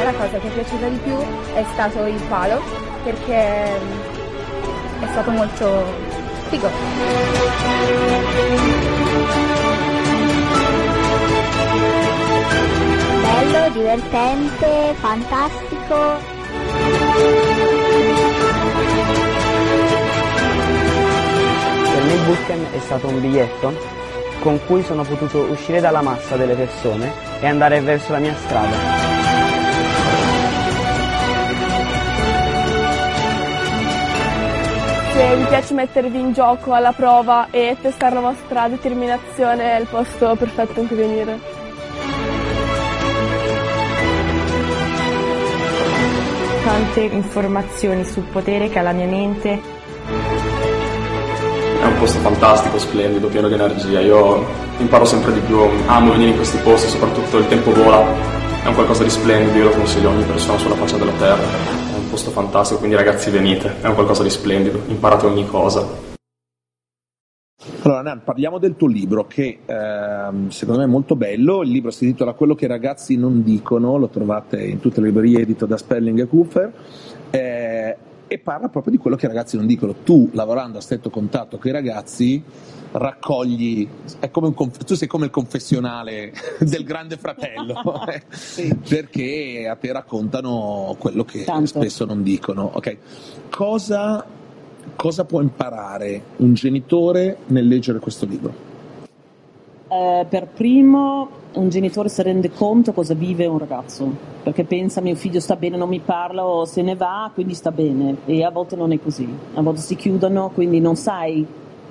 La 0.05 0.12
cosa 0.12 0.38
che 0.38 0.49
è 0.49 0.50
piaciuta 0.52 0.88
di 0.88 0.99
più 0.99 1.16
è 1.55 1.64
stato 1.73 2.05
il 2.07 2.21
palo 2.28 2.62
perché 3.02 3.81
mm, 3.81 5.02
è 5.02 5.07
stato 5.11 5.31
molto 5.31 5.85
figo. 6.49 6.71
Bello, 13.23 13.71
divertente, 13.71 14.95
fantastico. 15.00 16.36
Per 21.92 22.04
me 22.04 22.12
il 22.12 22.20
bootcamp 22.25 22.73
è 22.73 22.78
stato 22.80 23.08
un 23.08 23.20
biglietto 23.20 23.94
con 24.40 24.61
cui 24.66 24.82
sono 24.82 25.02
potuto 25.02 25.40
uscire 25.50 25.80
dalla 25.80 26.02
massa 26.02 26.37
delle 26.37 26.54
persone 26.54 27.12
e 27.40 27.46
andare 27.46 27.80
verso 27.80 28.12
la 28.12 28.18
mia 28.18 28.35
strada. 28.35 28.76
Se 35.12 35.37
vi 35.37 35.44
piace 35.44 35.75
mettervi 35.75 36.18
in 36.20 36.32
gioco 36.32 36.75
alla 36.75 36.92
prova 36.92 37.49
e 37.50 37.76
testare 37.80 38.14
la 38.14 38.20
vostra 38.20 38.68
determinazione 38.68 39.76
è 39.76 39.80
il 39.80 39.87
posto 39.87 40.37
perfetto 40.37 40.80
in 40.80 40.87
cui 40.87 40.96
venire. 40.96 41.55
Tante 46.66 47.00
informazioni 47.00 48.04
sul 48.04 48.25
potere 48.25 48.68
che 48.68 48.80
ha 48.80 48.82
la 48.82 48.90
mia 48.90 49.06
mente. 49.06 49.50
È 51.80 51.85
un 51.85 51.96
posto 51.96 52.18
fantastico, 52.18 52.76
splendido, 52.80 53.28
pieno 53.28 53.46
di 53.46 53.54
energia. 53.54 54.00
Io 54.00 54.44
imparo 54.78 55.04
sempre 55.04 55.32
di 55.32 55.38
più, 55.38 55.61
amo 55.87 56.11
venire 56.11 56.30
in 56.30 56.35
questi 56.35 56.56
posti, 56.64 56.88
soprattutto 56.88 57.38
il 57.38 57.46
tempo 57.46 57.73
vola. 57.73 58.04
È 58.64 58.66
un 58.66 58.75
qualcosa 58.75 59.04
di 59.04 59.11
splendido, 59.11 59.58
io 59.58 59.64
lo 59.66 59.76
consiglio 59.76 60.08
a 60.08 60.12
ogni 60.12 60.25
persona 60.25 60.58
sulla 60.58 60.75
faccia 60.75 60.96
della 60.96 61.12
terra 61.12 61.87
un 61.96 62.11
posto 62.11 62.32
fantastico, 62.32 62.80
quindi 62.80 62.96
ragazzi 62.96 63.30
venite, 63.30 63.76
è 63.80 63.87
un 63.87 63.94
qualcosa 63.94 64.25
di 64.25 64.30
splendido, 64.30 64.80
imparate 64.88 65.26
ogni 65.26 65.46
cosa. 65.46 65.87
Allora, 67.87 68.02
Nan, 68.02 68.23
parliamo 68.25 68.59
del 68.59 68.75
tuo 68.75 68.88
libro 68.88 69.28
che 69.28 69.61
ehm, 69.64 70.49
secondo 70.49 70.81
me 70.81 70.88
è 70.88 70.90
molto 70.90 71.14
bello. 71.14 71.62
Il 71.62 71.71
libro 71.71 71.93
si 71.93 72.05
intitola 72.05 72.33
Quello 72.33 72.57
che 72.57 72.64
i 72.64 72.69
ragazzi 72.69 73.16
non 73.16 73.45
dicono, 73.45 73.97
lo 73.97 74.09
trovate 74.09 74.61
in 74.61 74.81
tutte 74.81 75.00
le 75.00 75.07
librerie 75.07 75.43
edito 75.43 75.66
da 75.66 75.76
Spelling 75.76 76.19
e 76.19 76.26
Cooper. 76.26 76.73
Eh, 77.31 77.97
e 78.26 78.38
parla 78.38 78.69
proprio 78.71 78.90
di 78.90 78.99
quello 78.99 79.14
che 79.14 79.26
i 79.26 79.28
ragazzi 79.28 79.57
non 79.57 79.66
dicono. 79.66 79.95
Tu, 80.02 80.31
lavorando 80.33 80.78
a 80.78 80.81
stretto 80.81 81.11
contatto 81.11 81.59
con 81.59 81.71
i 81.71 81.73
ragazzi, 81.73 82.43
raccogli, 82.90 83.88
conf- 84.31 84.83
tu 84.83 84.97
sei 84.97 85.07
come 85.07 85.26
il 85.26 85.31
confessionale 85.31 86.33
del 86.59 86.83
grande 86.83 87.16
fratello, 87.16 88.02
eh? 88.11 88.23
sì. 88.31 88.76
perché 88.88 89.69
a 89.71 89.76
te 89.76 89.93
raccontano 89.93 90.97
quello 90.99 91.25
che 91.25 91.45
Tanto. 91.45 91.66
spesso 91.66 92.05
non 92.05 92.25
dicono. 92.25 92.69
Okay. 92.75 92.99
Cosa, 93.49 94.26
cosa 94.95 95.25
può 95.25 95.40
imparare 95.40 96.23
un 96.37 96.55
genitore 96.55 97.38
nel 97.47 97.66
leggere 97.66 97.99
questo 97.99 98.26
libro? 98.26 98.75
Eh, 99.88 100.26
per 100.28 100.49
primo, 100.49 101.28
un 101.55 101.69
genitore 101.69 102.09
si 102.09 102.21
rende 102.23 102.50
conto 102.50 102.93
cosa 102.93 103.14
vive 103.14 103.47
un 103.47 103.59
ragazzo, 103.59 104.11
perché 104.43 104.64
pensa 104.64 105.00
mio 105.00 105.14
figlio 105.14 105.40
sta 105.40 105.57
bene, 105.57 105.76
non 105.76 105.88
mi 105.88 106.00
parla 106.00 106.45
o 106.45 106.64
se 106.64 106.83
ne 106.83 106.97
va, 106.97 107.31
quindi 107.33 107.55
sta 107.55 107.71
bene. 107.71 108.16
E 108.26 108.45
a 108.45 108.50
volte 108.50 108.76
non 108.76 108.93
è 108.93 109.00
così, 109.00 109.28
a 109.55 109.62
volte 109.62 109.81
si 109.81 109.95
chiudono, 109.97 110.50
quindi 110.52 110.81
non 110.81 110.97
sai 110.97 111.47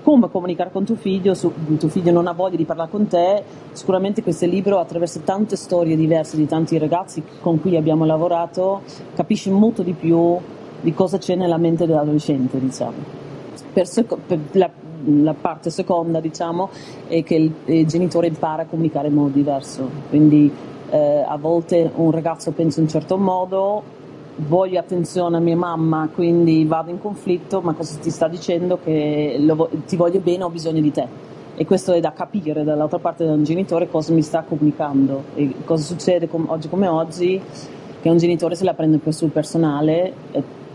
come 0.06 0.30
comunicare 0.30 0.72
con 0.72 0.86
tuo 0.86 0.96
figlio, 0.96 1.34
su, 1.34 1.52
tuo 1.80 1.90
figlio 1.90 2.12
non 2.12 2.28
ha 2.28 2.34
voglia 2.34 2.58
di 2.58 2.66
parlare 2.66 2.92
con 2.92 3.08
te, 3.08 3.42
sicuramente 3.72 4.22
questo 4.22 4.46
libro 4.46 4.78
attraverso 4.78 5.22
tante 5.22 5.56
storie 5.56 5.96
diverse 5.96 6.38
di 6.38 6.46
tanti 6.46 6.78
ragazzi 6.78 7.24
con 7.42 7.60
cui 7.60 7.75
abbiamo 7.75 8.06
lavorato 8.06 8.84
capisci 9.16 9.50
molto 9.50 9.82
di 9.82 9.94
più 9.94 10.38
di 10.82 10.94
cosa 10.94 11.17
c'è 11.17 11.36
nella 11.36 11.58
mente 11.58 11.86
dell'adolescente, 11.86 12.60
diciamo. 12.60 13.24
Per, 13.74 13.88
seco- 13.88 14.20
per 14.25 14.39
la, 14.51 14.70
la, 15.22 15.34
parte 15.34 15.70
seconda, 15.70 16.20
diciamo, 16.20 16.70
è 17.08 17.24
che 17.24 17.36
il, 17.36 17.53
il, 17.65 17.86
genitore 17.88 18.27
impara 18.27 18.63
a 18.63 18.65
comunicare 18.65 19.08
in 19.08 19.13
modo 19.13 19.29
diverso, 19.29 19.89
quindi 20.10 20.51
eh, 20.89 21.25
a 21.27 21.38
volte 21.38 21.91
un 21.96 22.12
ragazzo 22.12 22.51
pensa 22.51 22.79
in 22.79 22.86
un 22.86 22.91
certo 22.91 23.17
modo, 23.17 23.84
voglio 24.38 24.79
attenzione 24.79 25.38
a 25.38 25.39
mia 25.39 25.55
mamma, 25.55 26.10
quindi 26.13 26.65
vado 26.65 26.89
in 26.89 27.00
conflitto, 27.00 27.62
ma 27.62 27.74
cosa 27.74 27.98
ti 28.00 28.10
sta 28.10 28.27
dicendo? 28.27 28.79
Che 28.84 29.38
lo, 29.39 29.70
ti 29.86 29.96
voglio 29.96 30.20
bene, 30.20 30.44
ho 30.44 30.50
bisogno 30.50 30.82
di 30.82 30.91
te. 30.91 31.08
E 31.58 31.65
questo 31.65 31.94
è 31.94 32.01
da 32.01 32.12
capire 32.12 32.65
dall'altra 32.65 33.00
parte 33.00 33.24
del 33.24 33.41
genitore 33.44 33.89
cosa 33.89 34.12
mi 34.12 34.22
sta 34.22 34.44
comunicando 34.44 35.24
e 35.36 35.53
cosa 35.63 35.84
succede 35.84 36.27
com- 36.27 36.50
oggi 36.50 36.67
come 36.67 36.88
oggi, 36.88 37.41
che 38.01 38.10
un 38.10 38.17
genitore 38.17 38.55
se 38.55 38.65
la 38.65 38.74
prende 38.74 38.98
per 38.98 39.13
sul 39.13 39.29
personale, 39.29 40.13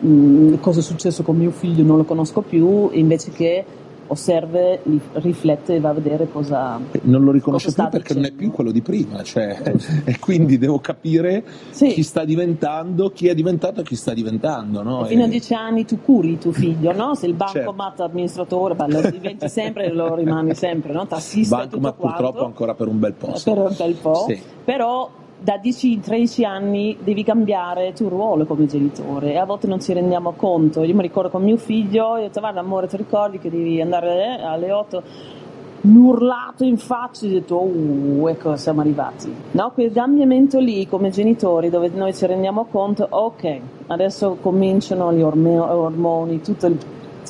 mh, 0.00 0.08
mm, 0.08 0.54
cosa 0.60 0.80
è 0.80 0.82
successo 0.82 1.22
con 1.22 1.36
mio 1.36 1.50
figlio 1.50 1.84
non 1.84 1.96
lo 1.96 2.04
conosco 2.04 2.40
più, 2.40 2.90
invece 2.92 3.30
che 3.30 3.64
osserva, 4.10 4.76
riflette 5.14 5.76
e 5.76 5.80
va 5.80 5.90
a 5.90 5.92
vedere 5.92 6.28
cosa. 6.30 6.80
Non 7.02 7.22
lo 7.22 7.30
riconosce 7.30 7.72
più 7.72 7.88
perché 7.88 8.14
dicendo. 8.14 8.20
non 8.20 8.30
è 8.30 8.32
più 8.32 8.50
quello 8.50 8.72
di 8.72 8.82
prima, 8.82 9.22
cioè, 9.22 9.56
e 10.04 10.18
quindi 10.18 10.58
devo 10.58 10.80
capire 10.80 11.44
sì. 11.70 11.88
chi 11.88 12.02
sta 12.02 12.24
diventando, 12.24 13.10
chi 13.10 13.28
è 13.28 13.34
diventato 13.34 13.80
e 13.80 13.84
chi 13.84 13.94
sta 13.94 14.12
diventando. 14.12 14.82
No? 14.82 15.04
Fino 15.04 15.22
e... 15.22 15.24
a 15.24 15.28
dieci 15.28 15.54
anni 15.54 15.84
tu 15.84 16.00
curi 16.02 16.38
tuo 16.38 16.52
figlio, 16.52 16.92
no? 16.92 17.14
Se 17.14 17.26
il 17.26 17.34
bancomat 17.34 17.96
certo. 17.96 18.02
amministratore, 18.02 18.74
beh, 18.74 18.88
lo 18.88 19.10
diventi 19.10 19.48
sempre 19.48 19.86
e 19.86 19.92
lo 19.92 20.14
rimani 20.16 20.54
sempre, 20.54 20.92
no? 20.92 21.06
T'assiste 21.06 21.54
bancomat 21.54 21.94
purtroppo 21.94 22.44
ancora 22.44 22.74
per 22.74 22.88
un 22.88 22.98
bel 22.98 23.12
po'. 23.12 23.34
Per 23.42 23.58
un 23.58 23.74
bel 23.76 23.94
po'. 23.94 24.24
Sì. 24.26 24.40
Però 24.64 25.08
da 25.42 25.56
10-13 25.56 26.44
anni 26.44 26.98
devi 27.02 27.24
cambiare 27.24 27.88
il 27.88 27.94
tuo 27.94 28.10
ruolo 28.10 28.44
come 28.44 28.66
genitore 28.66 29.32
e 29.32 29.38
a 29.38 29.46
volte 29.46 29.66
non 29.66 29.80
ci 29.80 29.94
rendiamo 29.94 30.32
conto. 30.32 30.82
Io 30.82 30.94
mi 30.94 31.00
ricordo 31.00 31.30
con 31.30 31.42
mio 31.42 31.56
figlio, 31.56 32.16
io 32.16 32.24
ho 32.24 32.26
detto 32.26 32.40
guarda 32.40 32.60
amore 32.60 32.88
ti 32.88 32.98
ricordi 32.98 33.38
che 33.38 33.48
devi 33.48 33.80
andare 33.80 34.38
eh, 34.38 34.42
alle 34.42 34.70
8? 34.70 35.02
Mi 35.82 35.96
urlato 35.96 36.62
in 36.64 36.76
faccia 36.76 37.24
e 37.24 37.28
ho 37.28 37.32
detto 37.32 37.58
uh, 37.58 38.26
ecco 38.28 38.54
siamo 38.56 38.82
arrivati. 38.82 39.34
No, 39.52 39.70
quel 39.72 39.90
cambiamento 39.92 40.58
lì 40.58 40.86
come 40.86 41.08
genitori 41.08 41.70
dove 41.70 41.88
noi 41.88 42.14
ci 42.14 42.26
rendiamo 42.26 42.66
conto, 42.66 43.06
ok, 43.08 43.60
adesso 43.86 44.36
cominciano 44.42 45.10
gli 45.14 45.22
ormoni, 45.22 46.42
tutta 46.42 46.70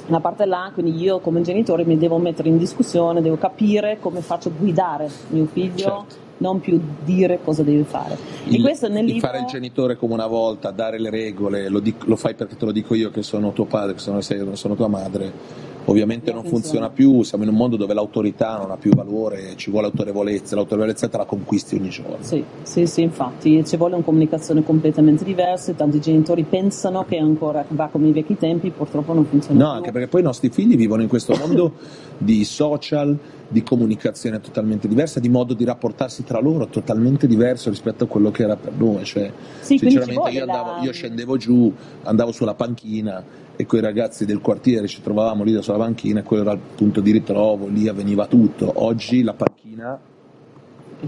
la 0.07 0.19
parte 0.19 0.47
là, 0.47 0.69
quindi 0.75 1.01
io 1.01 1.21
come 1.21 1.43
genitore 1.43 1.85
mi 1.85 1.97
devo 1.97 2.19
mettere 2.19 2.49
in 2.49 2.59
discussione, 2.59 3.23
devo 3.23 3.37
capire 3.37 3.99
come 4.01 4.21
faccio 4.21 4.49
a 4.49 4.53
guidare 4.59 5.09
mio 5.29 5.47
figlio. 5.47 5.77
Certo 5.77 6.29
non 6.41 6.61
più 6.61 6.81
dire 7.05 7.41
cosa 7.43 7.63
deve 7.63 7.85
fare. 7.85 8.17
Il, 8.45 8.63
libro... 8.63 9.19
fare 9.19 9.41
il 9.41 9.47
genitore 9.47 9.97
come 9.97 10.15
una 10.15 10.27
volta, 10.27 10.71
dare 10.71 10.99
le 10.99 11.11
regole, 11.11 11.69
lo, 11.69 11.81
dico, 11.81 12.07
lo, 12.07 12.17
fai 12.17 12.35
perché 12.35 12.57
te 12.57 12.65
lo 12.65 12.73
dico 12.73 12.95
io 12.95 13.11
che 13.11 13.23
sono 13.23 13.53
tuo 13.53 13.67
padre, 13.67 13.95
che 13.95 14.01
sono, 14.01 14.21
sei, 14.21 14.47
sono 14.53 14.75
tua 14.75 14.89
madre. 14.89 15.69
Ovviamente 15.87 16.31
non 16.33 16.45
funziona 16.45 16.91
più, 16.91 17.23
siamo 17.23 17.43
in 17.43 17.51
un 17.51 17.57
mondo 17.57 17.77
dove 17.77 17.95
l'autorità 17.95 18.59
non 18.59 18.71
ha 18.71 18.77
più 18.77 18.93
valore, 18.95 19.55
ci 19.57 19.71
vuole 19.71 19.87
autorevolezza, 19.87 20.55
l'autorevolezza 20.55 21.09
te 21.09 21.17
la 21.17 21.25
conquisti 21.25 21.75
ogni 21.75 21.89
giorno. 21.89 22.19
Sì, 22.21 22.45
sì, 22.63 22.87
sì 22.87 23.03
infatti 23.03 23.65
ci 23.65 23.77
vuole 23.77 23.95
una 23.95 24.05
comunicazione 24.05 24.63
completamente 24.63 25.25
diversa, 25.25 25.73
tanti 25.73 25.99
genitori 25.99 26.45
pensano 26.45 27.05
che 27.09 27.17
ancora 27.17 27.65
va 27.69 27.89
come 27.91 28.09
i 28.09 28.13
vecchi 28.13 28.37
tempi, 28.37 28.71
purtroppo 28.71 29.15
non 29.15 29.25
funziona 29.25 29.59
no, 29.59 29.65
più. 29.65 29.71
No, 29.71 29.77
anche 29.79 29.91
perché 29.91 30.09
poi 30.09 30.21
i 30.21 30.25
nostri 30.25 30.51
figli 30.51 30.77
vivono 30.77 31.03
in 31.03 31.09
questo 31.09 31.35
mondo 31.35 31.73
di 32.19 32.45
social, 32.45 33.19
di 33.51 33.65
comunicazione 33.65 34.41
totalmente 34.41 34.87
diversa, 34.87 35.19
di 35.19 35.29
modo 35.29 35.55
di 35.55 35.65
rapportarsi 35.65 36.23
tra 36.23 36.41
loro 36.41 36.69
totalmente 36.69 37.27
diverso 37.27 37.69
rispetto 37.69 38.05
a 38.05 38.07
quello 38.07 38.31
che 38.31 38.45
era 38.45 38.57
per 38.57 38.73
noi. 38.73 39.05
Cioè, 39.05 39.33
sì, 39.61 39.77
sinceramente 39.77 40.31
io, 40.31 40.43
andavo, 40.43 40.71
la... 40.77 40.83
io, 40.83 40.93
scendevo 40.93 41.37
giù, 41.37 41.73
andavo 42.05 42.31
sulla 42.31 42.55
panchina 42.55 43.25
e 43.57 43.67
con 43.67 43.81
i 43.81 43.83
ragazzi 43.83 44.25
del 44.25 44.41
quartiere 44.41 44.87
ci 44.87 45.03
trovavamo 45.03 45.43
lì 45.43 45.61
sulla 45.61 45.79
panchina 45.79 46.21
e 46.21 46.23
quello 46.23 46.43
era 46.43 46.53
il 46.53 46.61
punto 46.77 47.01
di 47.01 47.11
ritrovo, 47.11 47.67
lì 47.67 47.89
avveniva 47.89 48.27
tutto. 48.27 48.71
Oggi 48.77 49.23
la 49.25 49.35
panchina 49.35 49.99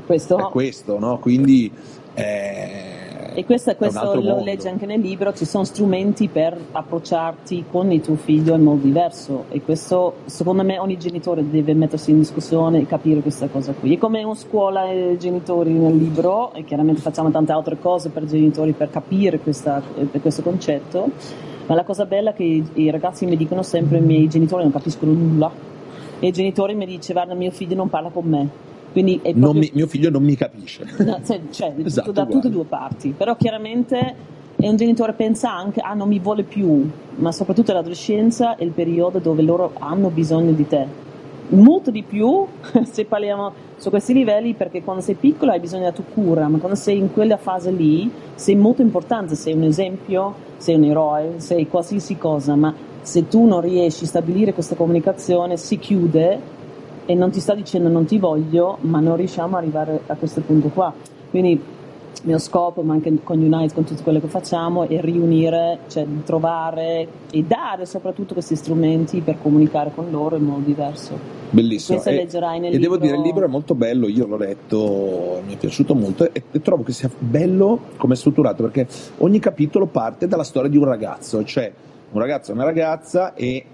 questo? 0.05 0.39
è 0.39 0.43
questo, 0.51 0.99
no? 0.99 1.19
quindi... 1.19 1.71
Eh, 2.15 3.02
e 3.35 3.45
questo, 3.45 3.75
questo 3.77 4.15
lo 4.15 4.21
mondo. 4.21 4.45
legge 4.45 4.69
anche 4.69 4.87
nel 4.87 5.01
libro, 5.01 5.33
ci 5.33 5.45
sono 5.45 5.65
strumenti 5.65 6.29
per 6.29 6.59
approcciarti 6.73 7.67
con 7.71 7.91
il 7.93 8.01
tuo 8.01 8.17
figlio 8.17 8.55
in 8.55 8.63
modo 8.63 8.83
diverso 8.83 9.45
e 9.49 9.63
questo 9.63 10.17
secondo 10.25 10.63
me 10.63 10.79
ogni 10.79 10.99
genitore 10.99 11.49
deve 11.49 11.75
mettersi 11.75 12.11
in 12.11 12.19
discussione 12.19 12.81
e 12.81 12.87
capire 12.87 13.21
questa 13.21 13.49
cosa 13.49 13.73
qui. 13.73 13.95
È 13.95 13.99
come 13.99 14.23
una 14.23 14.35
scuola 14.35 14.89
e 14.91 15.17
genitori 15.19 15.73
nel 15.73 15.97
libro 15.97 16.53
e 16.55 16.65
chiaramente 16.65 17.01
facciamo 17.01 17.31
tante 17.31 17.53
altre 17.53 17.79
cose 17.79 18.11
per 18.11 18.25
genitori 18.25 18.73
per 18.73 18.91
capire 18.91 19.39
questa, 19.39 19.83
questo 20.21 20.43
concetto, 20.43 21.11
ma 21.67 21.75
la 21.75 21.85
cosa 21.85 22.05
bella 22.05 22.31
è 22.31 22.35
che 22.35 22.45
i, 22.45 22.69
i 22.75 22.91
ragazzi 22.91 23.27
mi 23.27 23.37
dicono 23.37 23.63
sempre 23.63 23.99
i 23.99 24.03
miei 24.03 24.29
genitori 24.29 24.63
non 24.63 24.73
capiscono 24.73 25.13
nulla 25.13 25.51
e 26.19 26.27
i 26.27 26.33
genitori 26.33 26.75
mi 26.75 26.87
dicono 26.87 27.01
guarda 27.13 27.35
mio 27.35 27.51
figlio 27.51 27.75
non 27.75 27.89
parla 27.89 28.11
con 28.11 28.25
me 28.25 28.71
proprio... 28.93 29.61
mi, 29.61 29.71
mio 29.75 29.87
figlio 29.87 30.11
non 30.11 30.23
mi 30.23 30.37
capisce. 30.37 30.87
No, 31.03 31.21
cioè, 31.25 31.41
cioè 31.51 31.75
esatto, 31.85 32.13
da 32.13 32.27
tutte 32.27 32.49
e 32.49 32.51
due 32.51 32.65
parti, 32.65 33.15
però 33.17 33.37
chiaramente 33.37 34.31
e 34.57 34.69
un 34.69 34.77
genitore 34.77 35.15
pensa 35.15 35.53
anche 35.53 35.81
ah 35.81 35.95
non 35.95 36.07
mi 36.07 36.21
vuole 36.21 36.45
più, 36.45 36.89
ma 37.17 37.33
soprattutto 37.33 37.73
l'adolescenza 37.73 38.55
è 38.55 38.63
il 38.63 38.71
periodo 38.71 39.19
dove 39.19 39.43
loro 39.43 39.73
hanno 39.79 40.09
bisogno 40.09 40.53
di 40.53 40.67
te. 40.69 40.87
Molto 41.49 41.91
di 41.91 42.05
più 42.05 42.47
se 42.89 43.05
parliamo 43.05 43.53
su 43.77 43.91
questi 43.91 44.13
livelli 44.13 44.55
perché 44.55 44.83
quando 44.83 45.03
sei 45.03 45.17
piccolo 45.17 45.51
hai 45.51 45.59
bisogno 45.59 45.83
della 45.83 45.95
tua 45.95 46.05
cura, 46.05 46.47
ma 46.47 46.59
quando 46.59 46.77
sei 46.77 46.99
in 46.99 47.13
quella 47.13 47.37
fase 47.39 47.73
lì 47.73 48.09
sei 48.37 48.55
molto 48.55 48.83
importante, 48.83 49.35
sei 49.35 49.55
un 49.55 49.65
esempio, 49.65 50.35
sei 50.59 50.77
un 50.77 50.85
eroe, 50.85 51.35
sei 51.39 51.67
qualsiasi 51.69 52.17
cosa, 52.17 52.55
ma 52.55 52.73
se 53.01 53.27
tu 53.27 53.45
non 53.47 53.61
riesci 53.61 54.05
a 54.05 54.07
stabilire 54.07 54.55
questa 54.55 54.77
comunicazione 54.77 55.57
si 55.57 55.77
chiude 55.79 56.61
e 57.07 57.15
non 57.15 57.31
ti 57.31 57.41
sta 57.41 57.55
dicendo 57.55 57.89
non 57.89 58.05
ti 58.05 58.19
voglio, 58.19 58.79
ma 58.83 59.01
non 59.01 59.17
riusciamo 59.17 59.57
ad 59.57 59.63
arrivare 59.63 60.01
a 60.07 60.15
questo 60.15 60.41
punto 60.41 60.69
qua. 60.69 60.93
Quindi 61.31 61.61
mio 62.25 62.39
scopo, 62.39 62.83
ma 62.83 62.95
anche 62.95 63.13
con 63.23 63.41
Unite, 63.41 63.75
con 63.75 63.85
tutto 63.85 64.03
quello 64.03 64.21
che 64.21 64.29
facciamo, 64.29 64.89
è 64.89 65.01
riunire, 65.01 65.81
cioè 65.89 66.07
trovare 66.25 67.09
e 67.31 67.43
dare 67.43 67.87
soprattutto 67.87 68.35
questi 68.35 68.55
strumenti 68.55 69.21
per 69.21 69.39
comunicare 69.41 69.91
con 69.95 70.11
loro 70.11 70.37
in 70.37 70.45
modo 70.45 70.63
diverso. 70.65 71.41
Bellissimo. 71.51 71.99
Questo 71.99 72.15
e, 72.15 72.23
leggerai 72.23 72.61
nel 72.61 72.73
e 72.73 72.77
libro. 72.77 72.97
devo 72.97 73.03
dire, 73.03 73.17
il 73.17 73.23
libro 73.23 73.45
è 73.45 73.49
molto 73.49 73.75
bello, 73.75 74.09
io 74.09 74.27
l'ho 74.27 74.37
letto, 74.37 75.43
mi 75.45 75.55
è 75.55 75.57
piaciuto 75.57 75.95
molto 75.95 76.31
e, 76.33 76.43
e 76.51 76.61
trovo 76.61 76.83
che 76.83 76.93
sia 76.93 77.11
bello 77.19 77.81
come 77.97 78.15
è 78.15 78.17
strutturato 78.17 78.63
perché 78.63 78.87
ogni 79.19 79.39
capitolo 79.39 79.87
parte 79.87 80.29
dalla 80.29 80.45
storia 80.45 80.71
di 80.71 80.77
un 80.77 80.85
ragazzo, 80.85 81.43
cioè 81.45 81.73
un 82.13 82.21
ragazzo 82.21 82.53
e 82.53 82.55
una 82.55 82.65
ragazza 82.65 83.35
e 83.35 83.65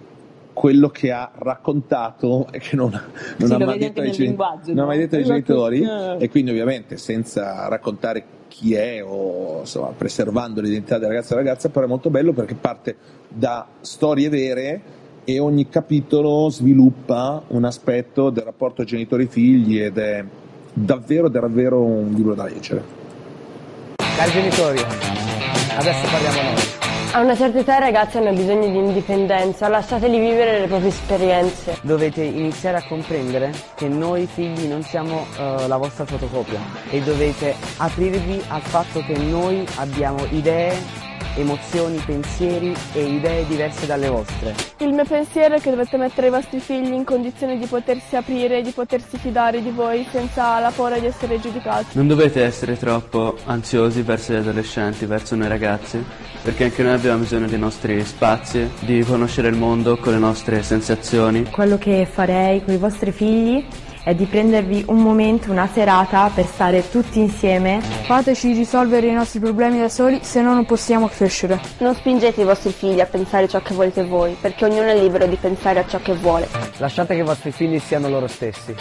quello 0.59 0.88
che 0.88 1.12
ha 1.12 1.31
raccontato 1.38 2.49
e 2.50 2.59
che 2.59 2.75
non, 2.75 2.91
non 2.91 3.49
Sì, 3.49 3.55
ha 3.55 3.59
mai 3.65 3.79
detto 3.79 4.03
linguaggio, 4.03 4.73
non 4.75 4.85
ha 4.85 4.87
mai 4.87 4.99
detto 4.99 5.15
ai 5.15 5.21
Esatto. 5.21 5.38
genitori 5.38 5.83
Eh. 5.83 6.25
e 6.25 6.29
quindi 6.29 6.50
ovviamente 6.50 6.97
senza 6.97 7.69
raccontare 7.69 8.25
chi 8.49 8.75
è 8.75 9.00
o 9.05 9.61
insomma 9.61 9.93
preservando 9.97 10.61
l'identità 10.61 10.99
del 10.99 11.07
ragazzo 11.11 11.27
e 11.33 11.37
della 11.37 11.49
ragazza 11.49 11.69
però 11.69 11.85
è 11.87 11.88
molto 11.88 12.11
bello 12.11 12.33
perché 12.33 12.57
parte 12.57 12.97
da 13.29 13.65
storie 13.83 14.29
vere 14.29 14.81
e 15.23 15.38
ogni 15.38 15.69
capitolo 15.69 16.49
sviluppa 16.49 17.41
un 17.49 17.65
aspetto 17.65 18.31
del 18.31 18.43
rapporto 18.43 18.83
genitori-figli 18.83 19.81
ed 19.81 19.97
è 19.97 20.25
davvero 20.73 21.29
davvero 21.29 21.81
un 21.81 22.11
libro 22.12 22.35
da 22.35 22.45
leggere 22.47 22.83
Cari 24.17 24.31
genitori, 24.33 24.79
adesso 25.77 26.09
parliamo 26.11 26.50
noi. 26.50 26.77
A 27.11 27.21
una 27.23 27.35
certa 27.35 27.59
età 27.61 27.79
i 27.79 27.81
ragazzi 27.81 28.19
hanno 28.19 28.33
bisogno 28.35 28.69
di 28.69 28.77
indipendenza, 28.77 29.67
lasciateli 29.67 30.19
vivere 30.19 30.61
le 30.61 30.67
proprie 30.67 30.91
esperienze. 30.91 31.79
Dovete 31.81 32.23
iniziare 32.23 32.77
a 32.77 32.87
comprendere 32.87 33.50
che 33.77 33.88
noi 33.88 34.27
figli 34.27 34.67
non 34.67 34.83
siamo 34.83 35.25
eh, 35.38 35.67
la 35.67 35.79
vostra 35.79 36.05
fotocopia 36.05 36.61
e 36.91 37.00
dovete 37.00 37.55
aprirvi 37.79 38.43
al 38.49 38.61
fatto 38.61 39.00
che 39.00 39.17
noi 39.17 39.67
abbiamo 39.77 40.23
idee, 40.31 40.77
emozioni, 41.37 41.97
pensieri 42.05 42.75
e 42.93 43.05
idee 43.05 43.47
diverse 43.47 43.87
dalle 43.87 44.09
vostre. 44.09 44.55
Il 44.79 44.93
mio 44.93 45.05
pensiero 45.05 45.57
è 45.57 45.61
che 45.61 45.71
dovete 45.71 45.97
mettere 45.97 46.29
i 46.29 46.31
vostri 46.31 46.61
figli 46.61 46.93
in 46.93 47.05
condizione 47.05 47.59
di 47.59 47.67
potersi 47.67 48.17
aprire, 48.17 48.63
di 48.63 48.71
potersi 48.71 49.17
fidare 49.19 49.63
di 49.63 49.71
voi 49.71 50.07
senza 50.11 50.59
la 50.59 50.73
paura 50.75 50.99
di 50.99 51.07
essere 51.07 51.41
giudicati. 51.41 51.87
Non 51.93 52.07
dovete 52.07 52.43
essere 52.43 52.77
troppo 52.77 53.37
ansiosi 53.45 54.03
verso 54.03 54.33
gli 54.33 54.37
adolescenti, 54.37 55.07
verso 55.07 55.37
noi 55.37 55.49
ragazzi, 55.49 56.05
perché 56.43 56.65
anche 56.65 56.83
noi 56.83 56.93
abbiamo 56.93 57.19
bisogno 57.19 57.47
dei 57.47 57.59
nostri 57.59 58.05
spazi, 58.05 58.71
di 58.81 59.03
conoscere 59.03 59.49
il 59.49 59.57
mondo 59.57 59.97
con 59.97 60.13
le 60.13 60.19
nostre 60.19 60.63
sensazioni. 60.63 61.45
Quello 61.51 61.79
che 61.79 62.07
farei 62.11 62.65
con 62.65 62.75
i 62.75 62.79
vostri 62.79 63.13
figli 63.13 63.67
è 64.09 64.15
di 64.15 64.25
prendervi 64.25 64.85
un 64.88 65.03
momento, 65.03 65.50
una 65.50 65.69
serata 65.69 66.31
per 66.35 66.47
stare 66.47 66.88
tutti 66.88 67.19
insieme. 67.19 67.83
Fateci 67.83 68.55
risolvere 68.55 69.07
i 69.07 69.12
nostri 69.12 69.38
problemi 69.38 69.81
da 69.81 69.91
soli, 69.91 70.21
se 70.23 70.41
no 70.41 70.55
non 70.55 70.65
possiamo 70.65 71.09
crescere. 71.09 71.61
Non 71.81 71.95
spingete 71.95 72.41
i 72.41 72.45
vostri 72.45 72.73
figli 72.73 73.00
a 73.00 73.05
pensare 73.05 73.47
ciò 73.49 73.61
che 73.61 73.75
volete 73.75 74.05
voi, 74.05 74.35
perché 74.41 74.65
ognuno 74.65 74.85
è 74.85 74.99
libero 74.99 75.27
di 75.27 75.37
pensare 75.37 75.81
a 75.81 75.87
ciò 75.87 76.00
che 76.00 76.15
vuole. 76.15 76.49
Lasciate 76.79 77.17
che 77.17 77.21
i 77.21 77.25
vostri 77.25 77.50
figli 77.53 77.79
siano 77.79 78.09
loro 78.09 78.27
stessi. 78.29 78.75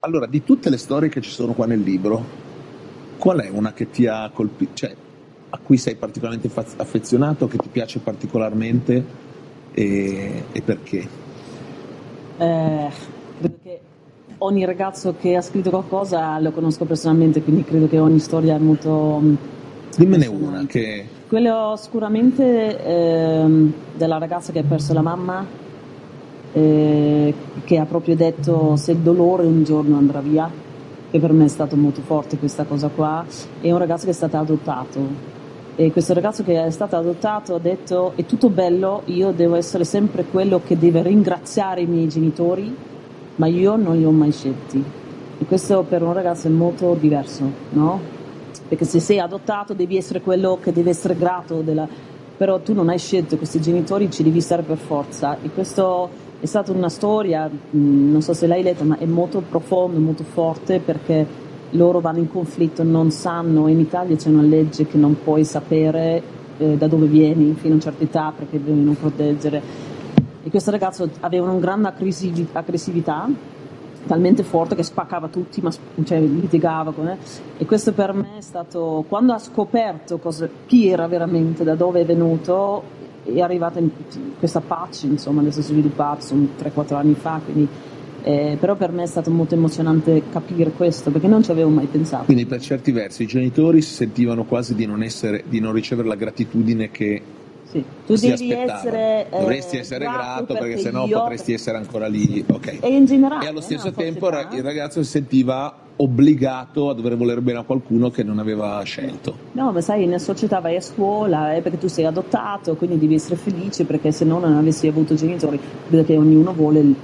allora 0.00 0.26
di 0.26 0.42
tutte 0.42 0.70
le 0.70 0.76
storie 0.76 1.08
che 1.08 1.20
ci 1.20 1.30
sono 1.30 1.52
qua 1.52 1.66
nel 1.66 1.80
libro 1.80 2.24
qual 3.16 3.40
è 3.40 3.48
una 3.48 3.72
che 3.72 3.90
ti 3.90 4.06
ha 4.06 4.30
colpito 4.32 4.70
cioè 4.74 4.94
a 5.50 5.58
cui 5.58 5.76
sei 5.76 5.96
particolarmente 5.96 6.48
fa- 6.48 6.64
affezionato 6.76 7.46
che 7.48 7.58
ti 7.58 7.68
piace 7.68 7.98
particolarmente 7.98 9.04
e, 9.72 10.44
e 10.50 10.62
perché 10.62 11.08
Eh, 12.38 12.90
ogni 14.38 14.64
ragazzo 14.64 15.14
che 15.18 15.36
ha 15.36 15.40
scritto 15.40 15.70
qualcosa 15.70 16.38
lo 16.38 16.50
conosco 16.50 16.84
personalmente, 16.84 17.42
quindi 17.42 17.64
credo 17.64 17.88
che 17.88 17.98
ogni 17.98 18.18
storia 18.18 18.56
è 18.56 18.58
molto... 18.58 19.20
mm, 19.22 19.34
dimmene 19.96 20.26
una 20.26 20.64
che 20.66 21.16
Quello 21.28 21.74
sicuramente 21.76 22.82
ehm, 22.82 23.72
della 23.94 24.16
ragazza 24.16 24.50
che 24.50 24.60
ha 24.60 24.64
perso 24.66 24.94
la 24.94 25.02
mamma, 25.02 25.44
eh, 26.54 27.34
che 27.64 27.76
ha 27.76 27.84
proprio 27.84 28.16
detto 28.16 28.76
se 28.76 28.92
il 28.92 28.98
dolore 28.98 29.44
un 29.44 29.62
giorno 29.62 29.98
andrà 29.98 30.20
via, 30.20 30.50
che 31.10 31.18
per 31.18 31.32
me 31.32 31.44
è 31.44 31.48
stato 31.48 31.76
molto 31.76 32.00
forte 32.00 32.38
questa 32.38 32.64
cosa 32.64 32.88
qua, 32.88 33.26
e 33.60 33.70
un 33.70 33.76
ragazzo 33.76 34.06
che 34.06 34.12
è 34.12 34.14
stato 34.14 34.38
adottato. 34.38 35.36
E 35.76 35.92
questo 35.92 36.14
ragazzo 36.14 36.42
che 36.44 36.64
è 36.64 36.70
stato 36.70 36.96
adottato 36.96 37.54
ha 37.54 37.58
detto 37.58 38.12
è 38.16 38.24
tutto 38.24 38.48
bello, 38.48 39.02
io 39.04 39.30
devo 39.32 39.56
essere 39.56 39.84
sempre 39.84 40.24
quello 40.24 40.62
che 40.64 40.78
deve 40.78 41.02
ringraziare 41.02 41.82
i 41.82 41.86
miei 41.86 42.08
genitori, 42.08 42.74
ma 43.38 43.46
io 43.46 43.76
non 43.76 43.96
li 43.96 44.04
ho 44.04 44.10
mai 44.10 44.32
scelti. 44.32 44.82
E 45.40 45.44
questo 45.44 45.84
per 45.88 46.02
un 46.02 46.12
ragazzo 46.12 46.48
è 46.48 46.50
molto 46.50 46.96
diverso, 46.98 47.44
no? 47.70 48.00
Perché 48.66 48.84
se 48.84 49.00
sei 49.00 49.18
adottato 49.18 49.72
devi 49.72 49.96
essere 49.96 50.20
quello 50.20 50.58
che 50.60 50.72
deve 50.72 50.90
essere 50.90 51.16
grato, 51.16 51.60
della... 51.60 51.88
però 52.36 52.58
tu 52.60 52.74
non 52.74 52.88
hai 52.88 52.98
scelto 52.98 53.36
questi 53.36 53.60
genitori, 53.60 54.10
ci 54.10 54.22
devi 54.22 54.40
stare 54.40 54.62
per 54.62 54.76
forza. 54.76 55.38
E 55.40 55.50
questo 55.50 56.08
è 56.40 56.46
stata 56.46 56.72
una 56.72 56.88
storia, 56.88 57.48
non 57.70 58.20
so 58.20 58.32
se 58.32 58.46
l'hai 58.46 58.62
letta, 58.62 58.84
ma 58.84 58.98
è 58.98 59.06
molto 59.06 59.42
profonda, 59.48 59.98
molto 59.98 60.24
forte 60.24 60.80
perché 60.80 61.26
loro 61.70 62.00
vanno 62.00 62.18
in 62.18 62.30
conflitto, 62.30 62.82
non 62.82 63.10
sanno, 63.10 63.68
in 63.68 63.78
Italia 63.78 64.16
c'è 64.16 64.28
una 64.28 64.42
legge 64.42 64.86
che 64.86 64.96
non 64.96 65.16
puoi 65.22 65.44
sapere 65.44 66.22
eh, 66.58 66.76
da 66.76 66.86
dove 66.86 67.06
vieni 67.06 67.54
fino 67.54 67.74
a 67.74 67.76
una 67.76 67.82
certa 67.82 68.04
età 68.04 68.32
perché 68.36 68.62
devono 68.62 68.92
proteggere. 68.98 69.86
E 70.48 70.50
questo 70.50 70.70
ragazzo 70.70 71.10
aveva 71.20 71.50
una 71.50 71.60
grande 71.60 71.88
aggressivi- 71.88 72.48
aggressività, 72.52 73.28
talmente 74.06 74.42
forte 74.42 74.74
che 74.74 74.82
spaccava 74.82 75.28
tutti, 75.28 75.60
ma 75.60 75.70
cioè, 76.04 76.20
litigava 76.20 76.90
con 76.92 77.04
me. 77.04 77.18
E 77.58 77.66
questo 77.66 77.92
per 77.92 78.14
me 78.14 78.38
è 78.38 78.40
stato, 78.40 79.04
quando 79.08 79.34
ha 79.34 79.38
scoperto 79.38 80.16
cosa- 80.16 80.48
chi 80.64 80.88
era 80.88 81.06
veramente, 81.06 81.64
da 81.64 81.74
dove 81.74 82.00
è 82.00 82.06
venuto, 82.06 82.82
è 83.24 83.40
arrivata 83.40 83.78
questa 84.38 84.60
pace, 84.60 85.04
insomma, 85.04 85.42
adesso 85.42 85.60
si 85.60 85.68
è 85.68 85.72
sviluppato, 85.74 86.24
sono 86.24 86.48
3-4 86.56 86.96
anni 86.96 87.12
fa, 87.12 87.42
quindi 87.44 87.68
eh, 88.22 88.56
però 88.58 88.74
per 88.74 88.90
me 88.90 89.02
è 89.02 89.06
stato 89.06 89.30
molto 89.30 89.54
emozionante 89.54 90.22
capire 90.32 90.70
questo 90.70 91.10
perché 91.10 91.28
non 91.28 91.42
ci 91.42 91.50
avevo 91.50 91.68
mai 91.68 91.86
pensato. 91.86 92.24
quindi 92.24 92.46
per 92.46 92.60
certi 92.60 92.90
versi 92.90 93.22
i 93.22 93.26
genitori 93.26 93.80
si 93.80 93.94
sentivano 93.94 94.44
quasi 94.44 94.74
di 94.74 94.86
non, 94.86 95.02
essere, 95.04 95.44
di 95.46 95.60
non 95.60 95.72
ricevere 95.72 96.08
la 96.08 96.16
gratitudine 96.16 96.90
che 96.90 97.22
Sì. 97.70 97.84
Tu 98.06 98.14
si 98.16 98.28
devi 98.28 98.50
essere 98.52 99.26
eh, 99.30 99.38
dovresti 99.38 99.76
essere 99.76 100.04
grato 100.06 100.54
perché, 100.54 100.78
sennò 100.78 101.06
io- 101.06 101.20
potresti 101.20 101.52
essere 101.52 101.76
ancora 101.76 102.06
lì 102.06 102.42
ok. 102.50 102.78
E 102.80 102.88
in 102.88 103.04
generale, 103.04 103.44
E 103.44 103.48
allo 103.48 103.58
eh, 103.58 103.62
stesso 103.62 103.84
nella 103.90 103.96
tempo 103.96 104.28
il 104.28 104.62
ragazzo 104.62 105.02
si 105.02 105.10
sentiva 105.10 105.74
obbligato 106.00 106.90
a 106.90 106.94
dover 106.94 107.16
volere 107.16 107.40
bene 107.40 107.58
a 107.58 107.62
qualcuno 107.62 108.10
che 108.10 108.22
non 108.22 108.38
aveva 108.38 108.80
scelto. 108.82 109.34
No, 109.52 109.72
ma 109.72 109.80
sai, 109.80 110.04
nella 110.04 110.18
società 110.18 110.60
vai 110.60 110.76
a 110.76 110.80
scuola 110.80 111.54
è 111.54 111.60
perché 111.60 111.78
tu 111.78 111.88
sei 111.88 112.04
adottato, 112.04 112.74
quindi 112.76 112.98
devi 112.98 113.14
essere 113.14 113.36
felice 113.36 113.84
perché 113.84 114.12
se 114.12 114.24
no 114.24 114.38
non 114.38 114.56
avessi 114.56 114.86
avuto 114.86 115.14
genitori, 115.14 115.58
che 116.04 116.16
ognuno 116.16 116.52
vuole 116.52 116.80
il 116.80 116.94